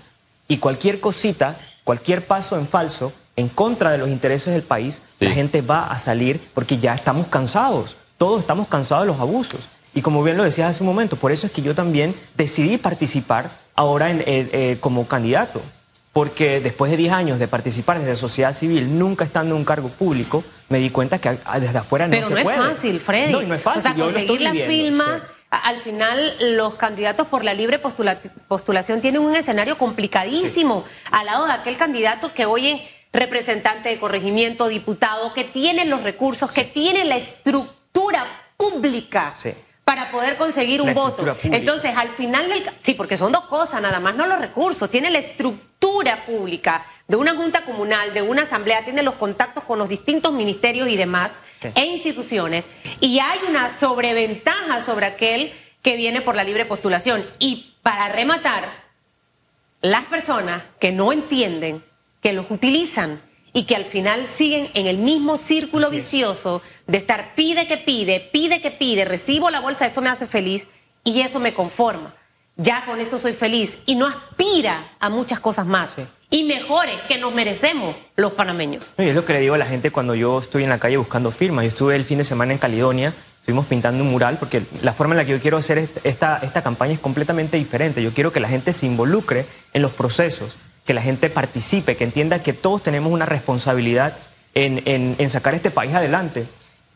y 0.49 0.59
cualquier 0.59 1.01
cosita, 1.01 1.59
cualquier 1.85 2.27
paso 2.27 2.59
en 2.59 2.67
falso 2.67 3.13
en 3.37 3.49
contra 3.49 3.93
de 3.93 3.99
los 3.99 4.09
intereses 4.09 4.53
del 4.53 4.65
país, 4.65 5.01
la 5.21 5.31
gente 5.31 5.63
va 5.63 5.87
a 5.87 5.99
salir 5.99 6.51
porque 6.55 6.79
ya 6.79 6.93
estamos 6.93 7.29
cansados. 7.29 7.97
Todos 8.17 8.41
estamos 8.41 8.67
cansados 8.67 9.05
de 9.05 9.13
los 9.13 9.21
abusos. 9.21 9.69
Y 9.99 10.01
como 10.01 10.23
bien 10.23 10.37
lo 10.37 10.45
decías 10.45 10.71
hace 10.71 10.85
un 10.85 10.87
momento, 10.87 11.17
por 11.17 11.33
eso 11.33 11.49
es 11.49 11.53
que 11.53 11.61
yo 11.61 11.75
también 11.75 12.15
decidí 12.37 12.79
participar 12.79 13.51
ahora 13.75 14.11
en, 14.11 14.21
eh, 14.21 14.49
eh, 14.53 14.77
como 14.79 15.09
candidato. 15.09 15.61
Porque 16.13 16.61
después 16.61 16.93
de 16.93 16.97
10 16.97 17.13
años 17.13 17.41
de 17.41 17.49
participar 17.49 17.99
desde 17.99 18.15
sociedad 18.15 18.53
civil, 18.53 18.97
nunca 18.97 19.25
estando 19.25 19.57
en 19.57 19.59
un 19.59 19.65
cargo 19.65 19.89
público, 19.89 20.45
me 20.69 20.79
di 20.79 20.91
cuenta 20.91 21.19
que 21.19 21.37
desde 21.61 21.77
afuera 21.77 22.07
no 22.07 22.15
se 22.15 22.21
puede. 22.29 22.45
Pero 22.45 22.63
no 22.63 22.69
es 22.69 22.77
fácil, 22.77 23.01
Freddy. 23.01 23.33
No, 23.33 23.43
no 23.43 23.55
es 23.57 23.61
fácil. 23.61 23.81
O 23.81 23.83
sea, 23.83 24.05
conseguir 24.05 24.41
la 24.41 24.53
firma... 24.53 25.25
Al 25.51 25.81
final, 25.81 26.35
los 26.41 26.75
candidatos 26.75 27.27
por 27.27 27.43
la 27.43 27.55
libre 27.55 27.81
postulación 27.81 29.01
tienen 29.01 29.23
un 29.23 29.35
escenario 29.35 29.79
complicadísimo 29.79 30.85
al 31.11 31.27
lado 31.27 31.47
de 31.47 31.55
aquel 31.55 31.77
candidato 31.77 32.33
que 32.35 32.45
hoy 32.47 32.69
es 32.69 32.81
representante 33.13 33.89
de 33.89 33.99
corregimiento, 33.99 34.69
diputado, 34.69 35.33
que 35.33 35.43
tiene 35.43 35.87
los 35.87 36.05
recursos, 36.05 36.53
que 36.53 36.65
tiene 36.65 37.05
la 37.05 37.17
estructura 37.17 38.25
pública. 38.59 39.33
Sí 39.37 39.55
para 39.89 40.11
poder 40.11 40.37
conseguir 40.37 40.83
un 40.83 40.93
voto. 40.93 41.25
Entonces, 41.45 41.97
al 41.97 42.11
final 42.11 42.47
del... 42.47 42.63
Sí, 42.83 42.93
porque 42.93 43.17
son 43.17 43.33
dos 43.33 43.47
cosas, 43.47 43.81
nada 43.81 44.01
más, 44.01 44.15
no 44.15 44.27
los 44.27 44.39
recursos, 44.39 44.91
tiene 44.91 45.09
la 45.09 45.19
estructura 45.19 46.27
pública 46.27 46.85
de 47.07 47.17
una 47.17 47.35
junta 47.35 47.63
comunal, 47.63 48.13
de 48.13 48.21
una 48.21 48.43
asamblea, 48.43 48.85
tiene 48.85 49.03
los 49.03 49.15
contactos 49.15 49.65
con 49.65 49.79
los 49.79 49.89
distintos 49.89 50.35
ministerios 50.35 50.89
y 50.91 50.99
demás 50.99 51.33
e 51.75 51.87
instituciones, 51.87 52.67
y 53.01 53.19
hay 53.19 53.39
una 53.49 53.75
sobreventaja 53.75 54.83
sobre 54.83 55.07
aquel 55.07 55.55
que 55.81 55.97
viene 55.97 56.21
por 56.21 56.37
la 56.37 56.45
libre 56.45 56.67
postulación. 56.67 57.25
Y 57.39 57.73
para 57.83 58.11
rematar, 58.11 58.65
las 59.81 60.05
personas 60.05 60.65
que 60.79 60.93
no 60.93 61.15
entienden, 61.15 61.83
que 62.21 62.35
los 62.35 62.45
utilizan 62.51 63.23
y 63.53 63.65
que 63.65 63.77
al 63.77 63.85
final 63.85 64.29
siguen 64.29 64.69
en 64.75 64.87
el 64.87 64.99
mismo 64.99 65.37
círculo 65.37 65.91
vicioso 65.91 66.63
de 66.87 66.99
estar 66.99 67.35
pide 67.35 67.67
que 67.67 67.77
pide, 67.77 68.21
pide 68.33 68.61
que 68.61 68.71
pide, 68.71 69.05
recibo 69.05 69.51
la 69.51 69.61
bolsa, 69.61 69.87
eso 69.87 70.01
me 70.01 70.11
hace 70.11 70.27
feliz 70.27 70.67
y 71.05 71.21
eso 71.21 71.41
me 71.41 71.55
conforma. 71.55 72.15
Ya 72.57 72.85
con 72.85 73.01
eso 73.01 73.19
soy 73.19 73.35
feliz 73.35 73.79
y 73.87 73.95
no 73.95 74.07
aspira 74.07 74.93
a 74.99 75.09
muchas 75.09 75.39
cosas 75.39 75.67
más 75.67 75.97
y 76.31 76.45
mejores 76.45 76.97
que 77.09 77.19
nos 77.19 77.33
merecemos 77.35 77.97
los 78.17 78.33
panameños. 78.33 78.85
es 78.97 79.15
lo 79.15 79.25
que 79.25 79.33
le 79.33 79.41
digo 79.41 79.55
a 79.55 79.59
la 79.59 79.67
gente 79.67 79.91
cuando 79.91 80.15
yo 80.15 80.39
estoy 80.41 80.65
en 80.65 80.71
la 80.71 80.79
calle 80.79 80.97
buscando 80.97 81.31
firmas. 81.31 81.65
Yo 81.65 81.69
estuve 81.69 81.97
el 81.97 82.05
fin 82.05 82.19
de 82.19 82.25
semana 82.25 82.53
en 82.53 82.59
Caledonia, 82.59 83.15
estuvimos 83.39 83.67
pintando 83.67 84.03
un 84.03 84.11
mural 84.11 84.37
porque 84.39 84.65
la 84.83 84.93
forma 84.93 85.15
en 85.15 85.19
la 85.19 85.25
que 85.25 85.33
yo 85.33 85.41
quiero 85.41 85.57
hacer 85.57 85.89
esta, 86.05 86.39
esta 86.43 86.63
campaña 86.63 86.95
es 86.95 87.01
completamente 87.01 87.57
diferente. 87.57 88.03
Yo 88.03 88.13
quiero 88.13 88.33
que 88.33 88.41
la 88.41 88.49
gente 88.49 88.73
se 88.73 88.87
involucre 88.87 89.47
en 89.73 89.83
los 89.83 89.93
procesos 89.93 90.57
que 90.89 90.95
la 90.95 91.03
gente 91.03 91.29
participe, 91.29 91.99
que 91.99 92.05
entienda 92.05 92.43
que 92.43 92.55
todos 92.55 92.83
tenemos 92.83 93.13
una 93.13 93.27
responsabilidad 93.27 94.15
en, 94.55 95.29
sacar 95.29 95.55
este 95.55 95.71
país 95.71 95.95
adelante. 95.95 96.49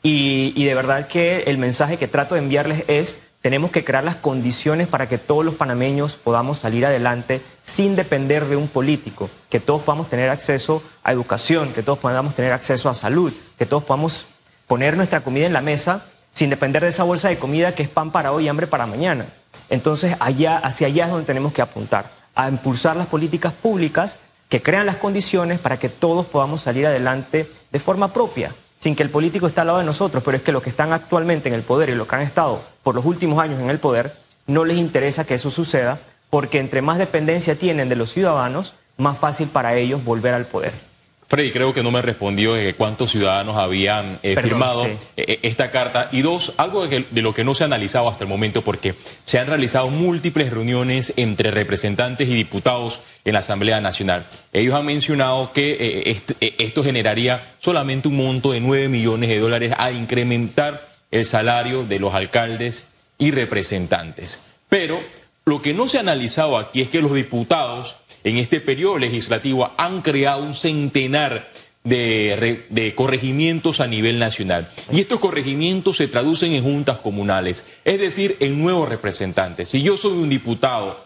Y, 0.03 0.65
de 0.65 0.75
verdad 0.75 1.09
que 1.09 1.43
el 1.43 1.59
mensaje 1.59 1.99
que 1.99 2.09
trato 2.09 2.35
de 2.35 2.41
enviarles 2.41 2.85
es, 2.89 3.19
tenemos 3.43 3.71
que 3.71 3.85
crear 3.85 4.03
las 4.03 4.17
condiciones 4.17 4.89
para 4.89 5.11
que 5.11 5.19
todos 5.19 5.45
los 5.45 5.57
panameños 5.57 6.17
podamos 6.17 6.61
salir 6.61 6.87
adelante 6.87 7.43
sin 7.61 7.95
depender 7.95 8.47
de 8.47 8.57
un 8.57 8.69
político, 8.69 9.29
que 9.51 9.61
todos 9.61 9.83
podamos 9.83 10.09
tener 10.09 10.31
acceso 10.31 10.83
a 11.05 11.13
educación, 11.13 11.75
que 11.75 11.83
todos 11.83 11.99
podamos 11.99 12.35
tener 12.35 12.53
acceso 12.53 12.89
a 12.89 12.95
salud, 12.95 13.35
que 13.59 13.67
todos 13.67 13.85
podamos 13.85 14.27
poner 14.69 14.97
nuestra 14.97 15.21
comida 15.21 15.45
en 15.45 15.53
la 15.53 15.61
mesa 15.61 16.07
sin 16.33 16.49
depender 16.49 16.81
de 16.81 16.89
esa 16.89 17.03
bolsa 17.03 17.29
de 17.29 17.39
comida 17.39 17.75
que 17.75 17.83
es 17.83 17.91
pan 17.91 18.11
para 18.11 18.33
hoy 18.33 18.47
y 18.47 18.49
hambre 18.49 18.67
para 18.67 18.87
mañana. 18.87 19.27
Entonces, 19.69 20.17
allá, 20.19 20.57
hacia 20.57 20.87
allá 20.87 21.05
es 21.05 21.11
donde 21.11 21.27
tenemos 21.27 21.53
que 21.53 21.61
apuntar 21.61 22.22
a 22.35 22.49
impulsar 22.49 22.97
las 22.97 23.07
políticas 23.07 23.53
públicas 23.53 24.19
que 24.49 24.63
crean 24.63 24.87
las 24.87 24.97
condiciones 24.97 25.59
para 25.59 25.79
que 25.79 25.89
todos 25.89 26.27
podamos 26.27 26.63
salir 26.63 26.87
adelante 26.87 27.51
de 27.71 27.79
forma 27.79 28.13
propia, 28.13 28.55
sin 28.77 28.95
que 28.95 29.03
el 29.03 29.11
político 29.11 29.47
esté 29.47 29.61
al 29.63 29.69
lado 29.69 29.79
de 29.79 29.85
nosotros, 29.85 30.23
pero 30.23 30.37
es 30.37 30.43
que 30.43 30.53
los 30.53 30.63
que 30.63 30.71
están 30.71 30.93
actualmente 30.93 31.49
en 31.49 31.55
el 31.55 31.63
poder 31.63 31.89
y 31.89 31.95
los 31.95 32.07
que 32.07 32.17
han 32.17 32.23
estado 32.23 32.63
por 32.83 32.95
los 32.95 33.05
últimos 33.05 33.39
años 33.39 33.61
en 33.61 33.71
el 33.71 33.79
poder, 33.79 34.17
no 34.47 34.65
les 34.65 34.77
interesa 34.77 35.25
que 35.25 35.35
eso 35.35 35.51
suceda, 35.51 36.01
porque 36.29 36.59
entre 36.59 36.83
más 36.83 36.99
dependencia 36.99 37.59
tienen 37.59 37.89
de 37.89 37.97
los 37.97 38.11
ciudadanos, 38.11 38.75
más 38.97 39.19
fácil 39.19 39.49
para 39.49 39.75
ellos 39.77 40.05
volver 40.05 40.35
al 40.35 40.47
poder. 40.47 40.92
Freddy, 41.33 41.51
creo 41.51 41.73
que 41.73 41.83
no 41.83 41.91
me 41.91 42.03
respondió 42.03 42.53
de 42.53 42.75
cuántos 42.75 43.11
ciudadanos 43.11 43.57
habían 43.57 44.19
eh, 44.23 44.37
firmado 44.39 44.85
eh, 44.85 44.99
eh, 45.17 45.39
esta 45.41 45.71
carta. 45.71 46.11
Y 46.13 46.21
dos, 46.21 46.53
algo 46.59 46.87
de, 46.87 47.07
lo 47.11 47.33
que 47.33 47.43
no 47.43 47.55
se 47.55 47.65
ha 47.65 47.69
analizado 47.69 48.11
hasta 48.11 48.25
el 48.25 48.29
momento, 48.29 48.61
porque 48.61 48.97
se 49.25 49.39
han 49.39 49.47
realizado 49.47 49.89
múltiples 49.89 50.51
reuniones 50.51 51.15
entre 51.17 51.51
representantes 51.51 52.29
y 52.29 52.35
diputados 52.35 53.01
en 53.25 53.33
la 53.33 53.39
Asamblea 53.39 53.81
Nacional. 53.81 54.27
Ellos 54.53 54.75
han 54.75 54.85
mencionado 54.85 55.55
que 55.55 56.23
esto 56.59 56.85
generaría 56.85 57.55
solamente 57.61 58.09
un 58.09 58.19
monto 58.19 58.53
de 58.53 58.61
9 58.61 58.91
millones 58.91 59.31
de 59.31 59.39
dólares 59.39 59.73
a 59.79 59.91
incrementar 59.91 60.91
el 61.11 61.25
salario 61.25 61.85
de 61.85 61.99
los 61.99 62.13
alcaldes 62.13 62.89
y 63.17 63.31
representantes. 63.31 64.43
Pero 64.69 65.01
lo 65.47 65.63
que 65.63 65.73
no 65.73 65.89
se 65.89 65.97
ha 65.97 66.01
analizado 66.01 66.59
aquí 66.59 66.83
es 66.83 66.91
que 66.91 67.01
los 67.01 67.15
diputados 67.15 67.97
en 68.25 68.39
este 68.39 68.61
periodo 68.61 68.99
legislativo 68.99 69.73
han 69.77 70.03
creado 70.03 70.43
un 70.43 70.55
centenar 70.55 71.51
de, 71.85 72.93
corregimientos 72.95 73.81
a 73.81 73.87
nivel 73.87 74.19
nacional. 74.19 74.71
Y 74.93 75.01
estos 75.01 75.21
corregimientos 75.21 75.97
se 75.97 76.09
traducen 76.09 76.53
en 76.53 76.63
juntas 76.63 76.99
comunales, 76.99 77.65
es 77.85 77.99
decir, 77.99 78.37
en 78.41 78.61
nuevos 78.61 78.89
representantes. 78.89 79.69
Si 79.69 79.83
yo 79.83 79.97
soy 79.97 80.13
un 80.13 80.29
diputado 80.29 81.05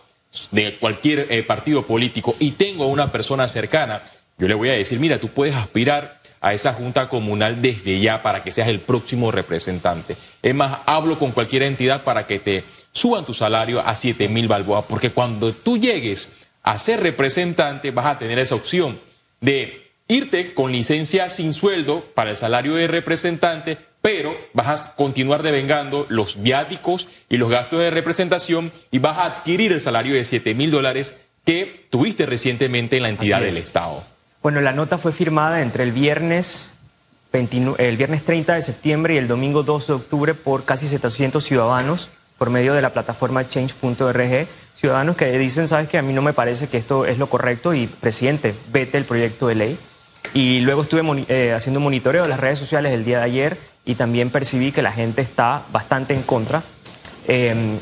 de 0.51 0.77
cualquier 0.79 1.29
eh, 1.31 1.43
partido 1.43 1.87
político 1.87 2.37
y 2.39 2.53
tengo 2.53 2.85
a 2.85 2.89
una 2.89 3.11
persona 3.11 3.49
cercana 3.49 4.03
yo 4.39 4.49
le 4.49 4.55
voy 4.55 4.69
a 4.69 4.73
decir, 4.73 5.01
mira, 5.01 5.19
tú 5.19 5.29
puedes 5.29 5.55
aspirar 5.55 6.21
a 6.43 6.53
esa 6.53 6.75
junta 6.75 7.09
comunal 7.09 7.63
desde 7.63 7.99
ya 8.01 8.21
para 8.21 8.45
que 8.45 8.53
seas 8.53 8.69
el 8.69 8.81
próximo 8.81 9.33
representante. 9.33 10.17
Es 10.43 10.55
más, 10.55 10.81
hablo 10.85 11.19
con 11.19 11.33
cualquier 11.33 11.63
entidad 11.63 12.05
para 12.05 12.27
que 12.27 12.39
te 12.39 12.65
suban 12.93 13.25
tu 13.25 13.33
salario 13.33 13.81
a 13.81 13.97
7 13.97 14.29
mil 14.29 14.47
balboas, 14.47 14.85
porque 14.87 15.11
cuando 15.11 15.55
tú 15.55 15.79
llegues 15.79 16.29
a 16.67 16.79
ser 16.81 17.01
representante 17.01 17.93
vas 17.93 18.07
a 18.07 18.19
tener 18.19 18.41
esa 18.41 18.57
opción 18.57 18.99
de 19.41 19.93
irte 20.09 20.53
con 20.53 20.73
licencia 20.73 21.31
sin 21.31 21.55
sueldo 21.55 22.05
para 22.13 22.31
el 22.31 22.37
salario 22.37 22.75
de 22.75 22.89
representante, 22.89 23.79
pero 24.03 24.37
vas 24.53 24.89
a 24.89 24.97
continuar 24.97 25.45
devengando 25.45 26.07
los 26.09 26.43
viáticos 26.43 27.07
y 27.29 27.37
los 27.37 27.51
gastos 27.51 27.79
de 27.79 27.91
representación 27.91 28.73
y 28.91 28.99
vas 28.99 29.17
a 29.17 29.27
adquirir 29.27 29.71
el 29.71 29.81
salario 29.81 30.17
de 30.17 30.25
7 30.25 30.55
mil 30.55 30.73
dólares 30.73 31.15
que 31.45 31.87
tuviste 31.89 32.27
recientemente 32.27 32.97
en 32.97 33.05
la 33.05 33.11
entidad 33.11 33.41
del 33.41 33.59
Estado. 33.59 34.03
Bueno, 34.43 34.61
la 34.61 34.73
nota 34.73 34.99
fue 34.99 35.13
firmada 35.13 35.63
entre 35.63 35.85
el 35.85 35.93
viernes, 35.93 36.75
el 37.33 37.97
viernes 37.97 38.25
30 38.25 38.57
de 38.57 38.63
septiembre 38.63 39.15
y 39.15 39.19
el 39.19 39.29
domingo 39.29 39.63
2 39.63 39.87
de 39.87 39.93
octubre 39.93 40.35
por 40.35 40.65
casi 40.65 40.89
700 40.89 41.45
ciudadanos 41.45 42.11
por 42.39 42.51
medio 42.51 42.75
de 42.75 42.83
la 42.83 42.93
plataforma 42.93 43.49
change.org, 43.49 44.49
ciudadanos 44.75 45.17
que 45.17 45.31
dicen, 45.39 45.69
sabes 45.69 45.89
que 45.89 45.99
a 45.99 46.03
mí 46.03 46.13
no 46.13 46.23
me 46.23 46.33
parece 46.33 46.69
que 46.69 46.77
esto 46.77 47.07
es 47.07 47.19
lo 47.19 47.29
correcto 47.29 47.75
y 47.75 47.87
presidente, 47.87 48.55
vete 48.71 48.99
el 48.99 49.05
proyecto 49.05 49.49
de 49.49 49.55
ley. 49.55 49.79
Y 50.35 50.61
luego 50.61 50.83
estuve 50.83 51.03
eh, 51.29 51.53
haciendo 51.55 51.81
monitoreo 51.81 52.25
de 52.25 52.29
las 52.29 52.41
redes 52.41 52.59
sociales 52.59 52.93
el 52.93 53.05
día 53.05 53.19
de 53.19 53.25
ayer 53.25 53.59
y 53.85 53.95
también 53.95 54.31
percibí 54.31 54.73
que 54.73 54.83
la 54.83 54.93
gente 54.93 55.23
está 55.23 55.63
bastante 55.73 56.15
en 56.15 56.23
contra. 56.23 56.63
Em, 57.27 57.79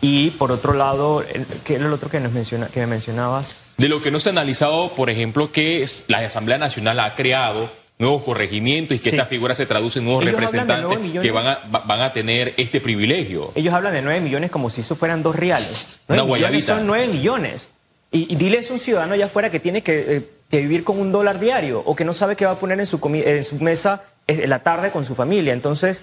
y 0.00 0.30
por 0.30 0.52
otro 0.52 0.74
lado, 0.74 1.24
¿qué 1.64 1.74
es 1.74 1.80
lo 1.80 1.92
otro 1.94 2.08
que, 2.08 2.20
nos 2.20 2.32
menciona, 2.32 2.68
que 2.68 2.80
me 2.80 2.86
mencionabas? 2.86 3.74
De 3.76 3.88
lo 3.88 4.00
que 4.00 4.10
no 4.10 4.20
se 4.20 4.28
ha 4.28 4.32
analizado, 4.32 4.94
por 4.94 5.10
ejemplo, 5.10 5.50
que 5.50 5.84
la 6.06 6.18
Asamblea 6.18 6.58
Nacional 6.58 7.00
ha 7.00 7.14
creado 7.14 7.70
nuevos 7.98 8.22
corregimientos 8.22 8.96
y 8.96 9.00
que 9.00 9.08
esta 9.10 9.26
figura 9.26 9.54
se 9.54 9.66
traduce 9.66 9.98
en 9.98 10.04
nuevos 10.04 10.24
representantes 10.24 10.98
que 11.20 11.30
van 11.30 11.46
a, 11.46 11.60
van 11.84 12.00
a 12.00 12.12
tener 12.12 12.54
este 12.56 12.80
privilegio. 12.80 13.52
Ellos 13.54 13.74
hablan 13.74 13.92
de 13.92 14.02
9 14.02 14.20
millones 14.20 14.50
como 14.50 14.70
si 14.70 14.82
eso 14.82 14.94
fueran 14.94 15.22
dos 15.22 15.34
reales. 15.34 15.98
9 16.08 16.24
millones 16.24 16.64
son 16.64 16.86
9 16.86 17.08
millones. 17.08 17.70
Y, 18.10 18.36
dile 18.36 18.60
a 18.66 18.72
un 18.72 18.78
ciudadano 18.78 19.14
allá 19.14 19.26
afuera 19.26 19.50
que 19.50 19.60
tiene 19.60 19.82
que, 19.82 20.16
eh, 20.16 20.30
que, 20.50 20.60
vivir 20.60 20.82
con 20.82 20.98
un 20.98 21.12
dólar 21.12 21.38
diario 21.38 21.82
o 21.84 21.94
que 21.94 22.04
no 22.04 22.14
sabe 22.14 22.36
qué 22.36 22.46
va 22.46 22.52
a 22.52 22.58
poner 22.58 22.80
en 22.80 22.86
su, 22.86 23.00
en 23.12 23.44
su 23.44 23.56
mesa 23.56 24.04
en 24.26 24.48
la 24.48 24.60
tarde 24.60 24.90
con 24.90 25.04
su 25.04 25.14
familia. 25.14 25.52
Entonces, 25.52 26.00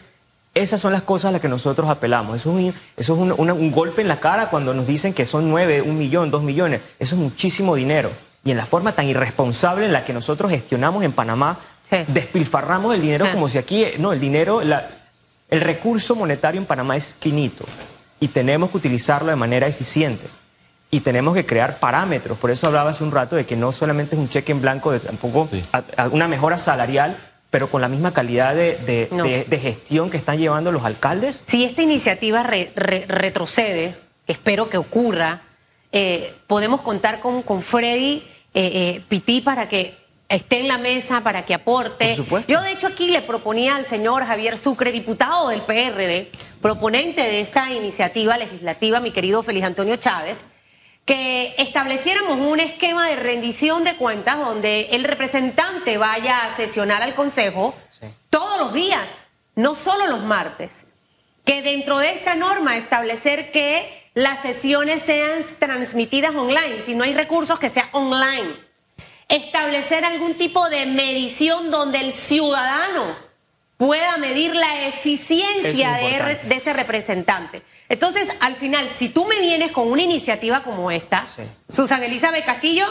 esas 0.56 0.80
son 0.80 0.94
las 0.94 1.02
cosas 1.02 1.30
a 1.30 1.32
las 1.34 1.42
que 1.42 1.48
nosotros 1.48 1.90
apelamos. 1.90 2.36
Eso 2.38 2.52
es, 2.52 2.56
un, 2.56 2.74
eso 2.98 3.14
es 3.14 3.40
un, 3.40 3.72
golpe 3.72 4.02
en 4.02 4.08
la 4.08 4.20
cara 4.20 4.50
cuando 4.50 4.74
nos 4.74 4.88
dicen 4.88 5.14
que 5.14 5.26
son 5.26 5.50
nueve, 5.50 5.82
un 5.82 5.98
millón, 5.98 6.32
dos 6.32 6.44
millones. 6.44 6.82
Eso 6.98 7.16
es 7.16 7.22
muchísimo 7.22 7.76
dinero. 7.76 8.12
Y 8.46 8.52
en 8.52 8.58
la 8.58 8.66
forma 8.68 8.94
tan 8.94 9.08
irresponsable 9.08 9.88
en 9.88 9.92
la 9.92 10.06
que 10.06 10.14
nosotros 10.14 10.52
gestionamos 10.52 11.04
en 11.04 11.12
Panamá, 11.12 11.58
despilfarramos 12.08 12.94
el 12.94 13.02
dinero 13.02 13.26
como 13.32 13.50
si 13.50 13.58
aquí, 13.58 13.86
no, 13.98 14.14
el 14.14 14.20
dinero, 14.20 14.62
el 14.62 15.62
recurso 15.62 16.16
monetario 16.16 16.62
en 16.62 16.68
Panamá 16.68 16.96
es 16.96 17.16
finito 17.20 17.66
y 18.20 18.28
tenemos 18.28 18.70
que 18.70 18.78
utilizarlo 18.78 19.30
de 19.30 19.36
manera 19.36 19.68
eficiente. 19.68 20.28
Y 20.92 21.00
tenemos 21.00 21.34
que 21.34 21.46
crear 21.46 21.80
parámetros. 21.80 22.38
Por 22.38 22.52
eso 22.52 22.68
hablaba 22.68 22.92
hace 22.92 23.04
un 23.04 23.12
rato 23.12 23.36
de 23.36 23.48
que 23.48 23.56
no 23.56 23.72
solamente 23.72 24.16
es 24.16 24.22
un 24.22 24.30
cheque 24.30 24.52
en 24.52 24.62
blanco, 24.62 24.92
de 24.92 25.00
tampoco 25.00 25.50
una 26.12 26.28
mejora 26.28 26.60
salarial, 26.60 27.18
pero 27.50 27.72
con 27.72 27.82
la 27.82 27.88
misma 27.88 28.14
calidad 28.14 28.54
de, 28.54 29.60
gestión 29.60 30.12
que 30.12 30.18
están 30.18 30.38
llevando 30.38 30.72
los 30.72 30.86
alcaldes? 30.86 31.44
Si 31.48 31.64
esta 31.64 31.82
iniciativa 31.82 32.44
retrocede, 32.44 33.98
espero 34.28 34.70
que 34.70 34.78
ocurra, 34.78 35.42
eh, 35.92 36.36
podemos 36.46 36.82
contar 36.82 37.20
con, 37.22 37.42
con 37.42 37.62
Freddy 37.64 38.24
eh, 38.56 39.04
eh 39.20 39.42
para 39.44 39.70
que 39.70 40.06
esté 40.30 40.60
en 40.60 40.68
la 40.68 40.78
mesa, 40.78 41.22
para 41.22 41.46
que 41.46 41.54
aporte. 41.54 42.16
Yo 42.48 42.62
de 42.62 42.72
hecho 42.72 42.88
aquí 42.88 43.10
le 43.10 43.22
proponía 43.22 43.76
al 43.76 43.86
señor 43.86 44.26
Javier 44.26 44.58
Sucre, 44.58 44.92
diputado 44.92 45.50
del 45.50 45.62
PRD, 45.62 46.32
proponente 46.62 47.22
de 47.22 47.42
esta 47.42 47.72
iniciativa 47.72 48.38
legislativa, 48.38 49.00
mi 49.00 49.12
querido 49.12 49.44
Félix 49.44 49.66
Antonio 49.66 49.98
Chávez, 49.98 50.40
que 51.06 51.54
estableciéramos 51.60 52.40
un 52.40 52.60
esquema 52.60 53.08
de 53.08 53.16
rendición 53.16 53.84
de 53.84 53.96
cuentas 53.96 54.40
donde 54.40 54.88
el 54.92 55.04
representante 55.04 55.98
vaya 55.98 56.46
a 56.46 56.56
sesionar 56.56 57.04
al 57.04 57.14
Consejo 57.14 57.76
todos 58.32 58.60
los 58.60 58.74
días, 58.74 59.08
no 59.56 59.76
solo 59.76 60.08
los 60.08 60.24
martes. 60.24 60.86
Que 61.44 61.62
dentro 61.62 62.00
de 62.00 62.12
esta 62.12 62.34
norma 62.34 62.76
establecer 62.76 63.52
que 63.52 64.05
las 64.16 64.42
sesiones 64.42 65.04
sean 65.04 65.44
transmitidas 65.60 66.34
online, 66.34 66.82
si 66.86 66.96
no 66.96 67.04
hay 67.04 67.14
recursos 67.14 67.60
que 67.60 67.70
sea 67.70 67.90
online. 67.92 68.56
Establecer 69.28 70.06
algún 70.06 70.36
tipo 70.36 70.70
de 70.70 70.86
medición 70.86 71.70
donde 71.70 72.00
el 72.00 72.14
ciudadano 72.14 73.16
pueda 73.78 74.16
medir 74.18 74.56
la 74.56 74.88
eficiencia 74.88 75.96
de 76.44 76.56
ese 76.56 76.72
representante. 76.72 77.62
Entonces, 77.90 78.30
al 78.40 78.56
final, 78.56 78.90
si 78.98 79.10
tú 79.10 79.26
me 79.26 79.42
vienes 79.42 79.74
con 79.74 79.92
una 79.92 80.02
iniciativa 80.02 80.64
como 80.64 80.92
esta, 80.92 81.26
Susan 81.70 82.02
Elizabeth 82.02 82.46
Castillo 82.46 82.86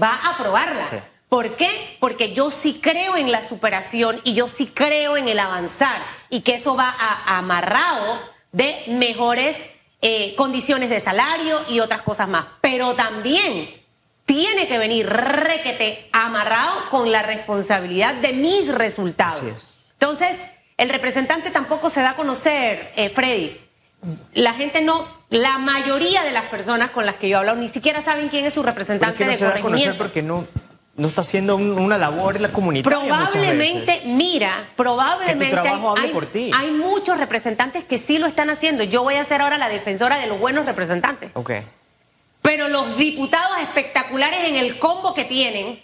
va 0.00 0.14
a 0.14 0.30
aprobarla. 0.34 1.04
¿Por 1.28 1.56
qué? 1.56 1.96
Porque 1.98 2.32
yo 2.32 2.52
sí 2.52 2.78
creo 2.80 3.16
en 3.16 3.32
la 3.32 3.42
superación 3.42 4.20
y 4.22 4.34
yo 4.34 4.48
sí 4.48 4.66
creo 4.66 5.16
en 5.16 5.28
el 5.28 5.40
avanzar 5.40 6.00
y 6.28 6.42
que 6.42 6.54
eso 6.54 6.76
va 6.76 6.94
amarrado 7.26 8.20
de 8.52 8.84
mejores 8.88 9.58
eh, 10.02 10.34
condiciones 10.36 10.90
de 10.90 11.00
salario 11.00 11.58
y 11.68 11.80
otras 11.80 12.02
cosas 12.02 12.28
más. 12.28 12.46
Pero 12.60 12.94
también 12.94 13.68
tiene 14.24 14.68
que 14.68 14.78
venir 14.78 15.08
requete 15.08 16.08
amarrado 16.12 16.72
con 16.90 17.10
la 17.10 17.22
responsabilidad 17.22 18.14
de 18.14 18.32
mis 18.32 18.68
resultados. 18.68 19.74
Entonces, 19.92 20.38
el 20.76 20.88
representante 20.88 21.50
tampoco 21.50 21.90
se 21.90 22.00
da 22.00 22.10
a 22.10 22.16
conocer, 22.16 22.92
eh, 22.96 23.10
Freddy 23.10 23.58
la 24.32 24.54
gente 24.54 24.80
no, 24.82 25.06
la 25.28 25.58
mayoría 25.58 26.22
de 26.22 26.32
las 26.32 26.44
personas 26.44 26.90
con 26.90 27.04
las 27.04 27.16
que 27.16 27.28
yo 27.28 27.38
hablo 27.38 27.54
ni 27.56 27.68
siquiera 27.68 28.00
saben 28.00 28.28
quién 28.28 28.46
es 28.46 28.54
su 28.54 28.62
representante 28.62 29.24
no 29.24 29.30
de 29.30 29.38
corregimiento. 29.38 29.98
porque 29.98 30.22
no, 30.22 30.46
no 31.00 31.08
está 31.08 31.22
haciendo 31.22 31.56
una 31.56 31.96
labor 31.96 32.36
en 32.36 32.42
la 32.42 32.52
comunidad. 32.52 32.84
Probablemente, 32.84 34.02
mira, 34.04 34.68
probablemente 34.76 35.58
hay, 35.58 36.50
hay, 36.54 36.70
muchos 36.72 37.18
representantes 37.18 37.84
que 37.84 37.96
sí 37.96 38.18
lo 38.18 38.26
están 38.26 38.50
haciendo. 38.50 38.84
Yo 38.84 39.02
voy 39.02 39.14
a 39.14 39.24
ser 39.24 39.40
ahora 39.40 39.56
la 39.56 39.70
defensora 39.70 40.18
de 40.18 40.26
los 40.26 40.38
buenos 40.38 40.66
representantes. 40.66 41.30
Ok. 41.32 41.52
Pero 42.42 42.68
los 42.68 42.98
diputados 42.98 43.58
espectaculares 43.62 44.40
en 44.44 44.56
el 44.56 44.78
combo 44.78 45.14
que 45.14 45.24
tienen 45.24 45.80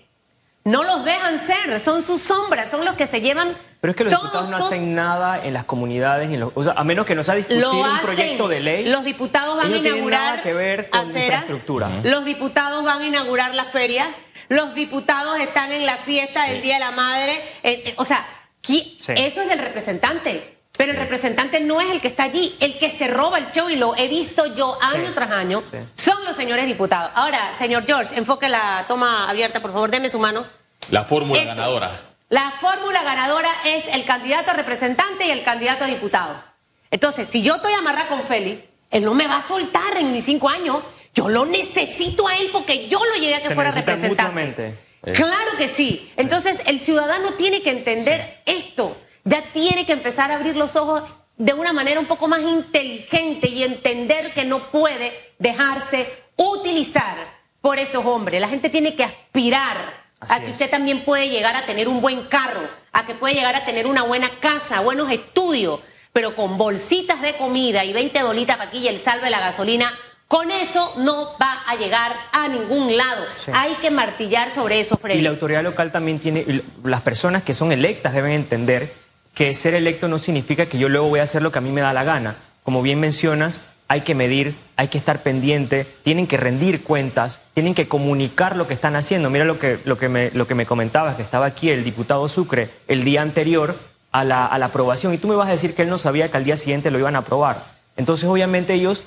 no 0.64 0.82
los 0.82 1.04
dejan 1.04 1.38
ser, 1.38 1.80
son 1.80 2.02
sus 2.02 2.20
sombras, 2.20 2.70
son 2.70 2.84
los 2.84 2.94
que 2.96 3.06
se 3.06 3.22
llevan. 3.22 3.56
Pero 3.80 3.92
es 3.92 3.96
que 3.96 4.04
los 4.04 4.12
diputados 4.12 4.50
no 4.50 4.58
hacen 4.58 4.94
nada 4.94 5.42
en 5.44 5.54
las 5.54 5.64
comunidades, 5.64 6.28
o 6.54 6.64
sea, 6.64 6.74
a 6.76 6.84
menos 6.84 7.06
que 7.06 7.14
nos 7.14 7.28
ha 7.28 7.36
discutido 7.36 7.70
un 7.70 8.00
proyecto 8.00 8.48
de 8.48 8.60
ley. 8.60 8.84
Los 8.84 9.04
diputados 9.04 9.56
van 9.56 9.72
a 9.72 9.76
inaugurar 9.76 10.24
nada 10.24 10.42
que 10.42 10.52
ver 10.52 10.90
con 10.90 11.06
infraestructura. 11.06 11.88
Los 12.02 12.24
diputados 12.24 12.84
van 12.84 13.00
a 13.00 13.06
inaugurar 13.06 13.54
la 13.54 13.64
feria. 13.66 14.08
Los 14.48 14.74
diputados 14.74 15.38
están 15.40 15.72
en 15.72 15.86
la 15.86 15.98
fiesta 15.98 16.46
del 16.46 16.62
Día 16.62 16.74
de 16.74 16.80
la 16.80 16.90
Madre. 16.90 17.32
Eh, 17.62 17.82
eh, 17.86 17.94
o 17.96 18.04
sea, 18.04 18.26
eso 18.68 19.40
es 19.42 19.48
del 19.48 19.58
representante. 19.58 20.56
Pero 20.76 20.92
el 20.92 20.98
representante 20.98 21.60
no 21.60 21.80
es 21.80 21.90
el 21.90 22.00
que 22.02 22.08
está 22.08 22.24
allí, 22.24 22.54
el 22.60 22.78
que 22.78 22.90
se 22.90 23.08
roba 23.08 23.38
el 23.38 23.50
show 23.50 23.70
y 23.70 23.76
lo 23.76 23.96
he 23.96 24.08
visto 24.08 24.54
yo 24.54 24.76
año 24.82 25.10
tras 25.14 25.30
año, 25.30 25.62
son 25.94 26.22
los 26.26 26.36
señores 26.36 26.66
diputados. 26.66 27.12
Ahora, 27.14 27.54
señor 27.58 27.84
George, 27.86 28.14
enfoque 28.14 28.48
la 28.48 28.84
toma 28.86 29.28
abierta, 29.28 29.62
por 29.62 29.72
favor, 29.72 29.90
deme 29.90 30.10
su 30.10 30.18
mano. 30.18 30.44
La 30.90 31.04
fórmula 31.04 31.44
ganadora. 31.44 32.00
La 32.28 32.50
fórmula 32.50 33.02
ganadora 33.04 33.48
es 33.64 33.86
el 33.90 34.04
candidato 34.04 34.50
a 34.50 34.54
representante 34.54 35.26
y 35.26 35.30
el 35.30 35.44
candidato 35.44 35.84
a 35.84 35.86
diputado. 35.86 36.42
Entonces, 36.90 37.28
si 37.28 37.42
yo 37.42 37.54
estoy 37.54 37.72
amarrada 37.72 38.08
con 38.08 38.24
Félix, 38.24 38.62
él 38.90 39.04
no 39.04 39.14
me 39.14 39.26
va 39.26 39.38
a 39.38 39.42
soltar 39.42 39.96
en 39.96 40.12
mis 40.12 40.24
cinco 40.24 40.48
años. 40.48 40.78
Yo 41.16 41.28
lo 41.28 41.46
necesito 41.46 42.28
a 42.28 42.36
él 42.38 42.50
porque 42.52 42.88
yo 42.88 43.00
lo 43.04 43.20
llegué 43.20 43.34
a 43.34 43.40
que 43.40 43.54
fuera 43.54 43.72
representante. 43.72 44.78
Claro 45.02 45.56
que 45.58 45.68
sí. 45.68 46.12
Entonces, 46.16 46.60
el 46.66 46.80
ciudadano 46.80 47.32
tiene 47.32 47.62
que 47.62 47.70
entender 47.70 48.42
esto 48.46 48.96
ya 49.26 49.42
tiene 49.52 49.84
que 49.84 49.92
empezar 49.92 50.30
a 50.30 50.36
abrir 50.36 50.56
los 50.56 50.76
ojos 50.76 51.02
de 51.36 51.52
una 51.52 51.72
manera 51.72 51.98
un 51.98 52.06
poco 52.06 52.28
más 52.28 52.42
inteligente 52.42 53.48
y 53.48 53.64
entender 53.64 54.32
que 54.32 54.44
no 54.44 54.70
puede 54.70 55.12
dejarse 55.40 56.16
utilizar 56.36 57.16
por 57.60 57.78
estos 57.80 58.06
hombres. 58.06 58.40
La 58.40 58.48
gente 58.48 58.70
tiene 58.70 58.94
que 58.94 59.02
aspirar 59.02 59.76
a 60.20 60.40
que 60.40 60.52
usted 60.52 60.70
también 60.70 61.04
puede 61.04 61.28
llegar 61.28 61.56
a 61.56 61.66
tener 61.66 61.88
un 61.88 62.00
buen 62.00 62.26
carro, 62.28 62.70
a 62.92 63.04
que 63.04 63.14
puede 63.14 63.34
llegar 63.34 63.56
a 63.56 63.64
tener 63.64 63.88
una 63.88 64.04
buena 64.04 64.30
casa, 64.38 64.80
buenos 64.80 65.10
estudios, 65.10 65.80
pero 66.12 66.36
con 66.36 66.56
bolsitas 66.56 67.20
de 67.20 67.36
comida 67.36 67.84
y 67.84 67.92
20 67.92 68.20
dolitas 68.20 68.56
para 68.56 68.68
aquí 68.68 68.78
y 68.78 68.88
el 68.88 69.00
salve 69.00 69.28
la 69.28 69.40
gasolina, 69.40 69.92
con 70.28 70.50
eso 70.50 70.92
no 70.98 71.34
va 71.40 71.62
a 71.66 71.76
llegar 71.76 72.16
a 72.32 72.48
ningún 72.48 72.96
lado. 72.96 73.24
Hay 73.52 73.74
que 73.74 73.90
martillar 73.90 74.50
sobre 74.50 74.80
eso, 74.80 74.96
Freddy. 74.96 75.18
Y 75.18 75.22
la 75.22 75.30
autoridad 75.30 75.62
local 75.62 75.92
también 75.92 76.18
tiene, 76.18 76.62
las 76.82 77.02
personas 77.02 77.42
que 77.42 77.54
son 77.54 77.70
electas 77.70 78.12
deben 78.12 78.32
entender 78.32 78.92
que 79.34 79.54
ser 79.54 79.74
electo 79.74 80.08
no 80.08 80.18
significa 80.18 80.66
que 80.66 80.78
yo 80.78 80.88
luego 80.88 81.08
voy 81.08 81.20
a 81.20 81.24
hacer 81.24 81.42
lo 81.42 81.52
que 81.52 81.58
a 81.58 81.62
mí 81.62 81.70
me 81.70 81.80
da 81.80 81.92
la 81.92 82.04
gana. 82.04 82.36
Como 82.64 82.82
bien 82.82 82.98
mencionas, 82.98 83.62
hay 83.86 84.00
que 84.00 84.16
medir, 84.16 84.56
hay 84.76 84.88
que 84.88 84.98
estar 84.98 85.22
pendiente, 85.22 85.86
tienen 86.02 86.26
que 86.26 86.36
rendir 86.36 86.82
cuentas, 86.82 87.40
tienen 87.54 87.74
que 87.74 87.86
comunicar 87.86 88.56
lo 88.56 88.66
que 88.66 88.74
están 88.74 88.96
haciendo. 88.96 89.30
Mira 89.30 89.44
lo 89.44 89.60
que, 89.60 89.78
lo 89.84 89.96
que, 89.96 90.08
me, 90.08 90.30
lo 90.32 90.48
que 90.48 90.56
me 90.56 90.66
comentabas, 90.66 91.14
que 91.14 91.22
estaba 91.22 91.46
aquí 91.46 91.70
el 91.70 91.84
diputado 91.84 92.26
Sucre 92.26 92.70
el 92.88 93.04
día 93.04 93.22
anterior 93.22 93.78
a 94.10 94.24
la, 94.24 94.46
a 94.46 94.58
la 94.58 94.66
aprobación 94.66 95.14
y 95.14 95.18
tú 95.18 95.28
me 95.28 95.36
vas 95.36 95.48
a 95.48 95.52
decir 95.52 95.74
que 95.74 95.82
él 95.82 95.90
no 95.90 95.98
sabía 95.98 96.30
que 96.30 96.36
al 96.36 96.44
día 96.44 96.56
siguiente 96.56 96.90
lo 96.90 96.98
iban 96.98 97.14
a 97.14 97.20
aprobar. 97.20 97.76
Entonces, 97.96 98.28
obviamente 98.28 98.74
ellos 98.74 99.04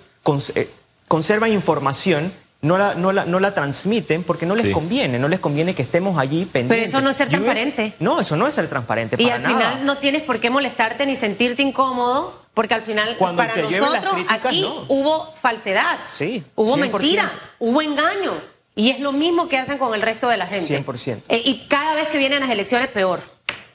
eh, 0.55 0.69
conservan 1.09 1.51
información, 1.51 2.31
no 2.61 2.77
la, 2.77 2.93
no, 2.95 3.11
la, 3.11 3.25
no 3.25 3.39
la 3.41 3.53
transmiten 3.53 4.23
porque 4.23 4.45
no 4.45 4.55
les 4.55 4.67
Sí. 4.67 4.71
conviene, 4.71 5.19
no 5.19 5.27
les 5.27 5.39
conviene 5.41 5.75
que 5.75 5.81
estemos 5.81 6.17
allí 6.17 6.45
pendientes. 6.45 6.89
eso 6.89 7.01
no 7.01 7.09
es 7.09 7.17
ser 7.17 7.27
US 7.27 7.31
transparente. 7.31 7.93
no, 7.99 8.19
eso 8.21 8.35
no 8.37 8.47
es 8.47 8.53
ser 8.53 8.67
transparente 8.69 9.15
Y 9.19 9.23
para 9.23 9.35
al 9.35 9.41
nada. 9.43 9.55
final 9.57 9.85
no 9.85 9.97
tienes 9.97 10.23
por 10.23 10.39
qué 10.39 10.49
molestarte 10.49 11.05
ni 11.05 11.15
sentirte 11.17 11.61
incómodo, 11.61 12.41
porque 12.53 12.73
al 12.75 12.81
final 12.83 13.15
Cuando 13.17 13.41
para 13.41 13.53
te 13.53 13.61
lleven 13.63 13.79
las 13.81 13.89
nosotros 13.91 14.13
críticas, 14.13 14.45
aquí 14.45 14.61
no. 14.61 14.85
hubo 14.89 15.33
falsedad, 15.41 15.97
Sí, 16.11 16.43
hubo 16.55 16.75
100%. 16.77 16.79
mentira, 16.99 17.31
hubo 17.59 17.81
engaño. 17.81 18.33
Y 18.75 18.91
es 18.91 18.99
lo 19.01 19.11
mismo 19.11 19.49
que 19.49 19.57
hacen 19.57 19.77
con 19.77 19.93
el 19.93 20.01
resto 20.01 20.29
de 20.29 20.37
la 20.37 20.47
gente. 20.47 20.65
100%. 20.85 21.23
Eh, 21.27 21.41
y 21.43 21.65
cada 21.67 21.95
vez 21.95 22.07
que 22.09 22.17
vienen 22.17 22.39
las 22.41 22.49
elecciones, 22.49 22.87
peor. 22.89 23.21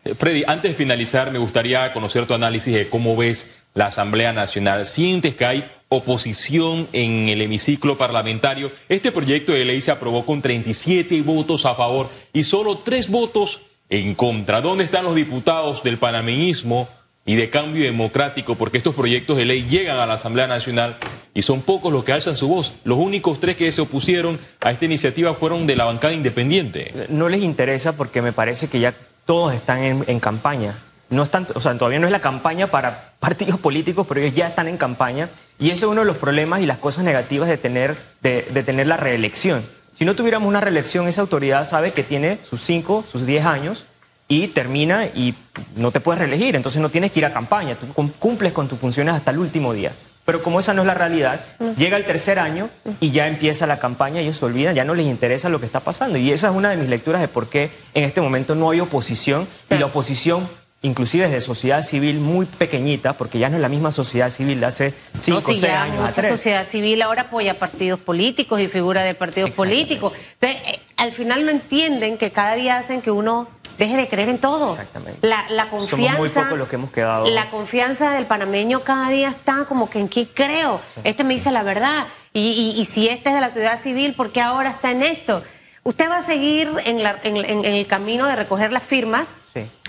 Eh, 0.04 0.14
Freddy, 0.18 0.44
antes 0.46 0.70
de 0.72 0.76
finalizar, 0.76 1.30
me 1.30 1.38
gustaría 1.38 1.92
conocer 1.92 2.26
tu 2.26 2.34
análisis 2.34 2.72
de 2.74 2.88
cómo 2.88 3.16
ves 3.16 3.46
la 3.74 3.86
Asamblea 3.86 4.32
Nacional. 4.32 4.86
¿Sientes 4.86 5.34
que 5.34 5.44
hay 5.44 5.70
oposición 5.88 6.88
en 6.92 7.28
el 7.28 7.42
hemiciclo 7.42 7.98
parlamentario? 7.98 8.72
Este 8.88 9.12
proyecto 9.12 9.52
de 9.52 9.64
ley 9.64 9.80
se 9.80 9.90
aprobó 9.90 10.24
con 10.24 10.40
37 10.40 11.20
votos 11.22 11.66
a 11.66 11.74
favor 11.74 12.08
y 12.32 12.44
solo 12.44 12.78
3 12.78 13.10
votos 13.10 13.62
en 13.90 14.14
contra. 14.14 14.60
¿Dónde 14.60 14.84
están 14.84 15.04
los 15.04 15.14
diputados 15.14 15.82
del 15.82 15.98
panameñismo 15.98 16.88
y 17.26 17.34
de 17.34 17.50
cambio 17.50 17.84
democrático? 17.84 18.54
Porque 18.54 18.78
estos 18.78 18.94
proyectos 18.94 19.36
de 19.36 19.44
ley 19.44 19.66
llegan 19.68 19.98
a 19.98 20.06
la 20.06 20.14
Asamblea 20.14 20.46
Nacional 20.46 20.96
y 21.34 21.42
son 21.42 21.62
pocos 21.62 21.92
los 21.92 22.04
que 22.04 22.12
alzan 22.12 22.36
su 22.36 22.46
voz. 22.46 22.74
Los 22.84 22.98
únicos 22.98 23.40
tres 23.40 23.56
que 23.56 23.70
se 23.72 23.80
opusieron 23.80 24.38
a 24.60 24.70
esta 24.70 24.84
iniciativa 24.84 25.34
fueron 25.34 25.66
de 25.66 25.74
la 25.74 25.84
bancada 25.84 26.14
independiente. 26.14 27.06
no 27.08 27.28
les 27.28 27.42
interesa 27.42 27.96
porque 27.96 28.22
me 28.22 28.32
parece 28.32 28.68
que 28.68 28.78
ya 28.78 28.94
todos 29.26 29.52
están 29.52 30.04
en 30.06 30.20
campaña. 30.20 30.78
No 31.10 31.22
están, 31.22 31.46
o 31.54 31.60
sea, 31.60 31.76
todavía 31.76 31.98
no 31.98 32.06
es 32.06 32.12
la 32.12 32.20
campaña 32.20 32.68
para 32.68 33.12
partidos 33.20 33.58
políticos, 33.60 34.06
pero 34.08 34.20
ellos 34.20 34.34
ya 34.34 34.48
están 34.48 34.68
en 34.68 34.76
campaña. 34.76 35.28
Y 35.58 35.70
eso 35.70 35.86
es 35.86 35.92
uno 35.92 36.00
de 36.00 36.06
los 36.06 36.18
problemas 36.18 36.60
y 36.60 36.66
las 36.66 36.78
cosas 36.78 37.04
negativas 37.04 37.48
de 37.48 37.58
tener, 37.58 37.96
de, 38.22 38.42
de 38.52 38.62
tener 38.62 38.86
la 38.86 38.96
reelección. 38.96 39.64
Si 39.92 40.04
no 40.04 40.14
tuviéramos 40.16 40.48
una 40.48 40.60
reelección, 40.60 41.06
esa 41.06 41.20
autoridad 41.20 41.66
sabe 41.68 41.92
que 41.92 42.02
tiene 42.02 42.38
sus 42.42 42.62
5, 42.62 43.04
sus 43.10 43.26
10 43.26 43.44
años 43.46 43.86
y 44.26 44.48
termina 44.48 45.04
y 45.06 45.34
no 45.76 45.92
te 45.92 46.00
puedes 46.00 46.18
reelegir. 46.18 46.56
Entonces 46.56 46.80
no 46.82 46.88
tienes 46.88 47.12
que 47.12 47.20
ir 47.20 47.26
a 47.26 47.32
campaña. 47.32 47.76
Tú 47.76 47.86
cum- 47.92 48.10
cumples 48.18 48.52
con 48.52 48.66
tus 48.66 48.78
funciones 48.80 49.14
hasta 49.14 49.30
el 49.30 49.38
último 49.38 49.72
día. 49.72 49.92
Pero 50.24 50.42
como 50.42 50.58
esa 50.58 50.72
no 50.72 50.80
es 50.80 50.86
la 50.86 50.94
realidad, 50.94 51.44
llega 51.76 51.98
el 51.98 52.06
tercer 52.06 52.38
año 52.38 52.70
y 52.98 53.10
ya 53.10 53.26
empieza 53.28 53.66
la 53.66 53.78
campaña, 53.78 54.20
ellos 54.22 54.38
se 54.38 54.46
olvidan, 54.46 54.74
ya 54.74 54.82
no 54.82 54.94
les 54.94 55.04
interesa 55.06 55.50
lo 55.50 55.60
que 55.60 55.66
está 55.66 55.80
pasando. 55.80 56.16
Y 56.16 56.32
esa 56.32 56.48
es 56.48 56.54
una 56.54 56.70
de 56.70 56.78
mis 56.78 56.88
lecturas 56.88 57.20
de 57.20 57.28
por 57.28 57.48
qué 57.48 57.70
en 57.92 58.04
este 58.04 58.22
momento 58.22 58.54
no 58.54 58.70
hay 58.70 58.80
oposición 58.80 59.46
Sí. 59.68 59.74
y 59.74 59.78
la 59.78 59.84
oposición, 59.86 60.48
inclusive 60.84 61.24
desde 61.24 61.40
sociedad 61.40 61.82
civil 61.82 62.18
muy 62.20 62.46
pequeñita, 62.46 63.14
porque 63.14 63.38
ya 63.38 63.48
no 63.48 63.56
es 63.56 63.62
la 63.62 63.68
misma 63.68 63.90
sociedad 63.90 64.30
civil 64.30 64.60
de 64.60 64.66
hace 64.66 64.94
cinco 65.20 65.40
No, 65.40 65.46
si 65.54 65.60
seis 65.60 65.72
años 65.72 65.96
mucha 65.96 66.08
atrás. 66.10 66.28
sociedad 66.28 66.66
civil 66.66 67.02
ahora 67.02 67.22
apoya 67.22 67.58
partidos 67.58 67.98
políticos 68.00 68.60
y 68.60 68.68
figura 68.68 69.02
de 69.02 69.14
partidos 69.14 69.50
políticos. 69.50 70.12
Entonces, 70.40 70.62
eh, 70.76 70.80
al 70.96 71.10
final 71.12 71.44
no 71.44 71.50
entienden 71.50 72.18
que 72.18 72.30
cada 72.30 72.54
día 72.54 72.78
hacen 72.78 73.02
que 73.02 73.10
uno 73.10 73.48
deje 73.78 73.96
de 73.96 74.06
creer 74.08 74.28
en 74.28 74.38
todo. 74.38 74.70
Exactamente. 74.70 75.26
La, 75.26 75.44
la 75.50 75.64
Somos 75.70 75.88
confianza. 75.90 76.18
muy 76.18 76.28
pocos 76.28 76.58
los 76.58 76.68
que 76.68 76.76
hemos 76.76 76.90
quedado. 76.92 77.26
La 77.28 77.50
confianza 77.50 78.12
del 78.12 78.26
panameño 78.26 78.80
cada 78.84 79.08
día 79.08 79.30
está 79.30 79.64
como 79.68 79.90
que 79.90 79.98
en 79.98 80.08
qué 80.08 80.28
creo. 80.28 80.80
Este 81.02 81.24
me 81.24 81.34
dice 81.34 81.50
la 81.50 81.62
verdad. 81.64 82.06
Y, 82.32 82.50
y- 82.76 82.80
y 82.80 82.84
si 82.84 83.08
este 83.08 83.30
es 83.30 83.34
de 83.34 83.40
la 83.40 83.48
sociedad 83.48 83.80
civil, 83.82 84.14
¿por 84.14 84.30
qué 84.32 84.40
ahora 84.42 84.70
está 84.70 84.90
en 84.92 85.02
esto? 85.02 85.42
Usted 85.82 86.08
va 86.08 86.18
a 86.18 86.22
seguir 86.26 86.70
en, 86.84 87.02
la- 87.02 87.16
en- 87.24 87.36
en- 87.38 87.64
en 87.64 87.74
el 87.74 87.86
camino 87.86 88.26
de 88.26 88.36
recoger 88.36 88.70
las 88.72 88.82
firmas. 88.82 89.26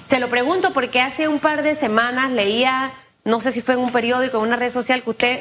Se 0.10 0.20
lo 0.20 0.30
pregunto 0.30 0.72
porque 0.74 1.02
hace 1.02 1.28
un 1.28 1.40
par 1.40 1.64
de 1.64 1.76
semanas 1.76 2.32
leía, 2.32 2.92
no 3.24 3.42
sé 3.42 3.52
si 3.52 3.62
fue 3.62 3.74
en 3.76 3.82
un 3.82 3.92
periódico 3.92 4.38
o 4.38 4.42
en 4.42 4.48
una 4.50 4.56
red 4.58 4.72
social, 4.72 5.02
que 5.04 5.10
usted 5.10 5.40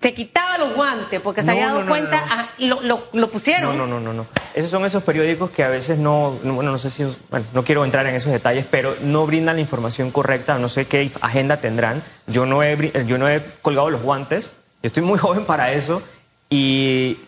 se 0.00 0.14
quitaba 0.14 0.58
los 0.58 0.74
guantes 0.74 1.20
porque 1.20 1.42
se 1.42 1.46
No, 1.46 1.52
había 1.52 1.66
dado 1.66 1.82
no, 1.82 1.88
cuenta, 1.88 2.22
ah, 2.28 2.48
lo, 2.58 2.80
lo- 2.82 3.06
lo 3.12 3.30
pusieron. 3.30 3.76
No, 3.78 3.86
no, 3.86 3.98
no, 3.98 4.00
no, 4.00 4.12
no. 4.12 4.26
Esos 4.54 4.70
son 4.70 4.84
esos 4.84 5.02
periódicos 5.04 5.50
que 5.50 5.62
a 5.64 5.68
veces 5.68 5.96
no, 5.98 6.38
no- 6.42 6.54
bueno, 6.54 6.72
no 6.72 6.78
sé 6.78 6.90
si, 6.90 7.04
bueno, 7.30 7.46
no 7.52 7.64
quiero 7.64 7.84
entrar 7.84 8.06
en 8.06 8.14
esos 8.16 8.32
detalles, 8.32 8.66
pero 8.70 8.96
no 9.00 9.26
brindan 9.26 9.56
la 9.56 9.60
información 9.62 10.10
correcta, 10.10 10.58
no 10.58 10.68
sé 10.68 10.86
qué 10.86 11.10
agenda 11.20 11.58
tendrán. 11.58 12.02
Yo 12.26 12.46
no 12.46 12.62
he, 12.64 12.92
yo 13.06 13.16
no 13.18 13.28
he 13.28 13.42
colgado 13.62 13.90
los 13.90 14.02
guantes, 14.02 14.56
yo 14.82 14.88
estoy 14.88 15.02
muy 15.04 15.18
joven 15.20 15.44
para 15.44 15.72
eso 15.72 16.02
y 16.50 17.18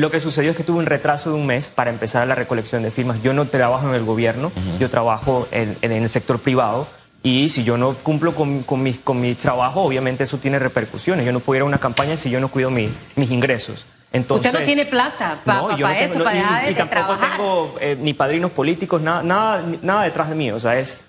lo 0.00 0.10
que 0.10 0.20
sucedió 0.20 0.50
es 0.50 0.56
que 0.56 0.62
tuve 0.64 0.78
un 0.78 0.86
retraso 0.86 1.30
de 1.30 1.36
un 1.36 1.46
mes 1.46 1.70
para 1.74 1.90
empezar 1.90 2.26
la 2.26 2.34
recolección 2.34 2.82
de 2.82 2.90
firmas. 2.90 3.22
Yo 3.22 3.32
no 3.32 3.46
trabajo 3.46 3.88
en 3.88 3.94
el 3.94 4.04
gobierno, 4.04 4.52
yo 4.78 4.88
trabajo 4.90 5.48
en, 5.50 5.76
en 5.82 5.92
el 5.92 6.08
sector 6.08 6.38
privado. 6.40 6.86
Y 7.22 7.48
si 7.48 7.64
yo 7.64 7.76
no 7.76 7.94
cumplo 7.94 8.34
con, 8.34 8.62
con, 8.62 8.82
mi, 8.82 8.94
con 8.94 9.20
mi 9.20 9.34
trabajo, 9.34 9.82
obviamente 9.82 10.22
eso 10.24 10.38
tiene 10.38 10.58
repercusiones. 10.60 11.26
Yo 11.26 11.32
no 11.32 11.40
puedo 11.40 11.56
ir 11.56 11.62
a 11.62 11.64
una 11.64 11.78
campaña 11.78 12.16
si 12.16 12.30
yo 12.30 12.38
no 12.38 12.48
cuido 12.48 12.70
mi- 12.70 12.90
mis 13.16 13.30
ingresos. 13.32 13.84
Entonces, 14.12 14.46
Usted 14.46 14.60
no 14.60 14.64
tiene 14.64 14.86
plata 14.86 15.40
para 15.44 15.58
no, 15.58 15.76
yo 15.76 15.88
no 15.88 15.92
eso, 15.92 16.22
para 16.22 16.36
y- 16.36 16.38
dejar 16.38 16.64
de, 16.66 16.70
y, 16.70 16.74
tampoco 16.74 16.90
trabajar. 17.00 17.30
tengo 17.36 17.74
eh, 17.80 17.96
ni 18.00 18.14
padrinos 18.14 18.52
políticos, 18.52 19.02
nada, 19.02 19.22
nada, 19.24 19.64
nada 19.82 20.04
detrás 20.04 20.28
de 20.28 20.34
mí. 20.36 20.52
O 20.52 20.60
sea, 20.60 20.78
es 20.78 21.00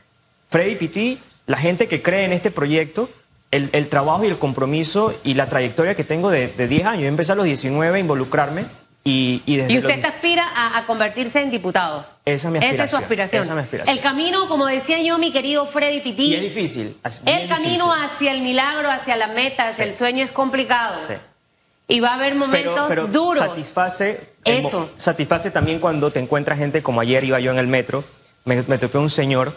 Freddy 0.50 0.76
Piti, 0.76 1.20
la 1.46 1.58
gente 1.58 1.88
que 1.88 2.02
cree 2.02 2.26
en 2.26 2.34
este 2.34 2.50
proyecto, 2.50 3.10
el, 3.52 3.70
el 3.72 3.88
trabajo 3.88 4.24
y 4.24 4.28
el 4.28 4.38
compromiso 4.38 5.14
y 5.24 5.34
la 5.36 5.48
trayectoria 5.48 5.96
que 5.96 6.04
tengo 6.04 6.30
de, 6.30 6.48
de 6.48 6.68
10 6.68 6.86
años. 6.86 7.02
Yo 7.04 7.08
empecé 7.08 7.32
a 7.32 7.36
los 7.36 7.46
19 7.46 7.96
a 7.98 8.00
involucrarme 8.00 8.66
y, 9.04 9.42
y 9.46 9.56
desde 9.58 9.72
Y 9.74 9.78
usted 9.78 9.94
los 9.96 10.02
te 10.02 10.08
aspira 10.08 10.46
a, 10.54 10.78
a 10.80 10.86
convertirse 10.86 11.42
en 11.42 11.50
diputado. 11.50 12.06
Esa 12.26 12.50
es 12.50 12.52
mi 12.52 12.58
Esa 12.60 12.84
es 12.84 12.90
su 12.92 12.98
aspiración, 12.98 13.42
aspiración. 13.42 13.42
esa 13.44 13.52
es 13.52 13.56
mi 13.56 13.62
aspiración. 13.62 13.98
El 13.98 14.04
camino, 14.04 14.48
como 14.50 14.66
decía 14.66 15.02
yo, 15.02 15.18
mi 15.18 15.32
querido 15.32 15.66
Freddy 15.68 16.02
Pití, 16.02 16.24
Y 16.26 16.36
es 16.36 16.42
difícil. 16.42 16.98
es 17.06 17.22
el 17.26 17.48
camino 17.48 17.86
difícil. 17.86 18.06
hacia 18.16 18.32
el 18.34 18.42
milagro, 18.42 18.92
hacia 18.92 19.16
la 19.16 19.28
meta, 19.28 19.68
hacia 19.70 19.86
Sí. 19.86 19.90
el 19.92 19.96
sueño 19.96 20.26
es 20.26 20.32
complicado. 20.32 21.00
Sí. 21.08 21.14
Y 21.88 22.02
va 22.02 22.10
a 22.10 22.14
haber 22.16 22.36
momentos 22.36 22.74
pero, 22.90 23.06
pero 23.06 23.08
duros. 23.08 23.38
Satisface, 23.48 24.20
mo- 24.46 24.52
Eso. 24.68 24.90
satisface 24.98 25.52
también 25.52 25.80
cuando 25.80 26.12
te 26.12 26.20
encuentras 26.20 26.58
gente 26.60 26.84
como 26.84 27.00
ayer 27.00 27.24
iba 27.24 27.40
yo 27.40 27.52
en 27.54 27.60
el 27.60 27.68
metro, 27.68 28.04
me, 28.44 28.62
me 28.64 28.78
topé 28.78 28.98
un 28.98 29.10
señor 29.10 29.54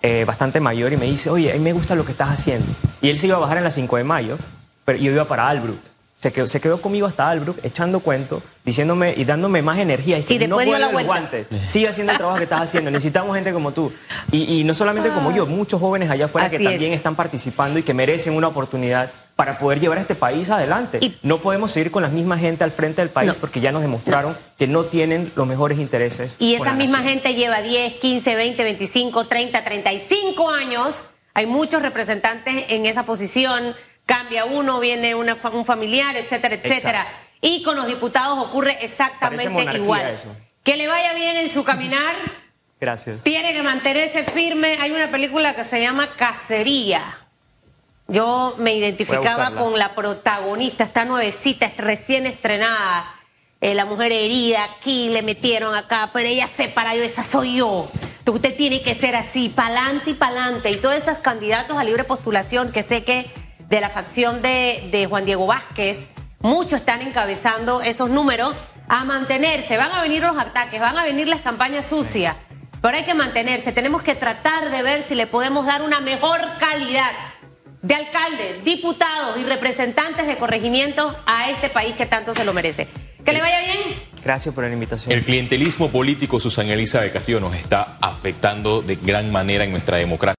eh, 0.00 0.24
bastante 0.24 0.60
mayor 0.60 0.92
y 0.92 0.96
me 0.96 1.06
dice, 1.06 1.28
oye, 1.28 1.50
a 1.50 1.54
mí 1.54 1.58
me 1.60 1.72
gusta 1.72 1.96
lo 1.96 2.04
que 2.04 2.12
estás 2.12 2.28
haciendo. 2.30 2.66
Y 3.06 3.10
él 3.10 3.18
se 3.18 3.28
iba 3.28 3.36
a 3.36 3.40
bajar 3.40 3.58
en 3.58 3.62
la 3.64 3.70
5 3.70 3.96
de 3.98 4.04
mayo, 4.04 4.36
pero 4.84 4.98
yo 4.98 5.12
iba 5.12 5.24
para 5.26 5.48
Albrook. 5.48 5.78
Se 6.16 6.32
quedó, 6.32 6.48
se 6.48 6.60
quedó 6.62 6.80
conmigo 6.80 7.06
hasta 7.06 7.28
Albrook, 7.28 7.58
echando 7.62 8.00
cuentos, 8.00 8.42
diciéndome 8.64 9.12
y 9.16 9.24
dándome 9.26 9.60
más 9.60 9.78
energía. 9.78 10.16
Es 10.16 10.24
que 10.24 10.34
Y 10.34 10.38
después 10.38 10.66
no 10.66 10.72
cuelgues 10.72 10.92
los 10.92 11.04
guantes, 11.04 11.46
sigue 11.66 11.88
haciendo 11.88 12.12
el 12.12 12.16
trabajo 12.18 12.38
que 12.38 12.44
estás 12.44 12.62
haciendo. 12.62 12.90
Necesitamos 12.90 13.36
gente 13.36 13.52
como 13.52 13.72
tú. 13.72 13.92
Y, 14.32 14.60
y 14.60 14.64
no 14.64 14.72
solamente 14.72 15.10
como 15.10 15.30
yo, 15.30 15.44
muchos 15.46 15.78
jóvenes 15.78 16.08
allá 16.10 16.24
afuera 16.24 16.48
que 16.48 16.56
Así 16.56 16.64
es. 16.64 16.70
también 16.72 16.92
están 16.94 17.14
participando 17.16 17.78
y 17.78 17.82
que 17.82 17.92
merecen 17.94 18.32
una 18.34 18.48
oportunidad 18.48 19.10
para 19.36 19.58
poder 19.58 19.78
llevar 19.78 19.98
a 19.98 20.00
este 20.00 20.14
país 20.14 20.48
adelante. 20.48 20.98
Y- 21.02 21.16
no 21.22 21.36
podemos 21.42 21.70
seguir 21.70 21.90
con 21.92 22.02
la 22.02 22.08
misma 22.08 22.38
gente 22.38 22.64
al 22.64 22.72
frente 22.72 23.02
del 23.02 23.10
país 23.10 23.28
No. 23.34 23.38
porque 23.38 23.60
ya 23.60 23.70
nos 23.70 23.82
demostraron 23.82 24.38
que 24.58 24.66
no 24.66 24.86
tienen 24.86 25.30
los 25.36 25.46
mejores 25.46 25.78
intereses. 25.78 26.36
Y 26.38 26.54
esa 26.54 26.72
misma 26.72 26.98
nación. 27.02 27.12
gente 27.20 27.34
lleva 27.34 27.60
10, 27.60 27.92
15, 28.00 28.34
20, 28.34 28.64
25, 28.64 29.24
30, 29.26 29.62
35 29.62 30.50
años. 30.50 30.94
Hay 31.36 31.44
muchos 31.44 31.82
representantes 31.82 32.64
en 32.70 32.86
esa 32.86 33.02
posición. 33.02 33.76
Cambia 34.06 34.46
uno, 34.46 34.80
viene 34.80 35.14
una 35.14 35.36
un 35.52 35.66
familiar, 35.66 36.16
etcétera, 36.16 36.54
etcétera. 36.54 37.02
Exacto. 37.02 37.20
Y 37.42 37.62
con 37.62 37.76
los 37.76 37.86
diputados 37.86 38.38
ocurre 38.38 38.78
exactamente 38.80 39.44
igual. 39.76 40.06
eso. 40.06 40.34
Que 40.64 40.78
le 40.78 40.88
vaya 40.88 41.12
bien 41.12 41.36
en 41.36 41.50
su 41.50 41.62
caminar. 41.62 42.14
Gracias. 42.80 43.22
Tiene 43.22 43.52
que 43.52 43.62
mantenerse 43.62 44.24
firme. 44.24 44.78
Hay 44.80 44.92
una 44.92 45.10
película 45.10 45.54
que 45.54 45.64
se 45.64 45.78
llama 45.78 46.08
Cacería. 46.16 47.02
Yo 48.08 48.54
me 48.56 48.72
identificaba 48.72 49.50
con 49.56 49.78
la 49.78 49.94
protagonista, 49.94 50.84
esta 50.84 51.04
nuevecita, 51.04 51.66
es 51.66 51.76
recién 51.76 52.24
estrenada. 52.24 53.14
Eh, 53.60 53.74
la 53.74 53.84
mujer 53.84 54.10
herida, 54.10 54.64
aquí 54.64 55.10
le 55.10 55.20
metieron 55.20 55.74
acá, 55.74 56.08
pero 56.14 56.26
ella 56.26 56.46
se 56.46 56.68
paró, 56.68 56.92
esa 56.92 57.22
soy 57.22 57.56
yo. 57.56 57.90
Entonces, 58.26 58.48
Usted 58.48 58.56
tiene 58.56 58.82
que 58.82 58.96
ser 58.96 59.14
así, 59.14 59.48
pa'lante 59.50 60.10
y 60.10 60.14
pa'lante. 60.14 60.68
Y 60.72 60.76
todos 60.78 60.96
esos 60.96 61.18
candidatos 61.18 61.78
a 61.78 61.84
libre 61.84 62.02
postulación, 62.02 62.72
que 62.72 62.82
sé 62.82 63.04
que 63.04 63.30
de 63.68 63.80
la 63.80 63.88
facción 63.88 64.42
de, 64.42 64.88
de 64.90 65.06
Juan 65.06 65.24
Diego 65.24 65.46
Vázquez, 65.46 66.08
muchos 66.40 66.80
están 66.80 67.02
encabezando 67.02 67.80
esos 67.82 68.10
números 68.10 68.52
a 68.88 69.04
mantenerse. 69.04 69.76
Van 69.76 69.92
a 69.92 70.02
venir 70.02 70.22
los 70.22 70.36
ataques, 70.36 70.80
van 70.80 70.98
a 70.98 71.04
venir 71.04 71.28
las 71.28 71.40
campañas 71.42 71.86
sucias, 71.86 72.34
pero 72.82 72.96
hay 72.96 73.04
que 73.04 73.14
mantenerse. 73.14 73.70
Tenemos 73.70 74.02
que 74.02 74.16
tratar 74.16 74.72
de 74.72 74.82
ver 74.82 75.04
si 75.06 75.14
le 75.14 75.28
podemos 75.28 75.64
dar 75.64 75.82
una 75.82 76.00
mejor 76.00 76.40
calidad 76.58 77.12
de 77.82 77.94
alcaldes, 77.94 78.64
diputados 78.64 79.38
y 79.38 79.44
representantes 79.44 80.26
de 80.26 80.36
corregimientos 80.36 81.14
a 81.26 81.48
este 81.50 81.68
país 81.68 81.94
que 81.94 82.06
tanto 82.06 82.34
se 82.34 82.44
lo 82.44 82.52
merece. 82.52 82.88
Que 83.24 83.32
le 83.32 83.40
vaya 83.40 83.60
bien. 83.60 84.15
Gracias 84.26 84.52
por 84.52 84.64
la 84.64 84.72
invitación. 84.72 85.12
El 85.12 85.22
clientelismo 85.22 85.88
político, 85.88 86.40
Susana 86.40 86.74
Elisa 86.74 87.00
de 87.00 87.12
Castillo, 87.12 87.38
nos 87.38 87.54
está 87.54 87.96
afectando 88.00 88.82
de 88.82 88.96
gran 88.96 89.30
manera 89.30 89.62
en 89.62 89.70
nuestra 89.70 89.98
democracia. 89.98 90.34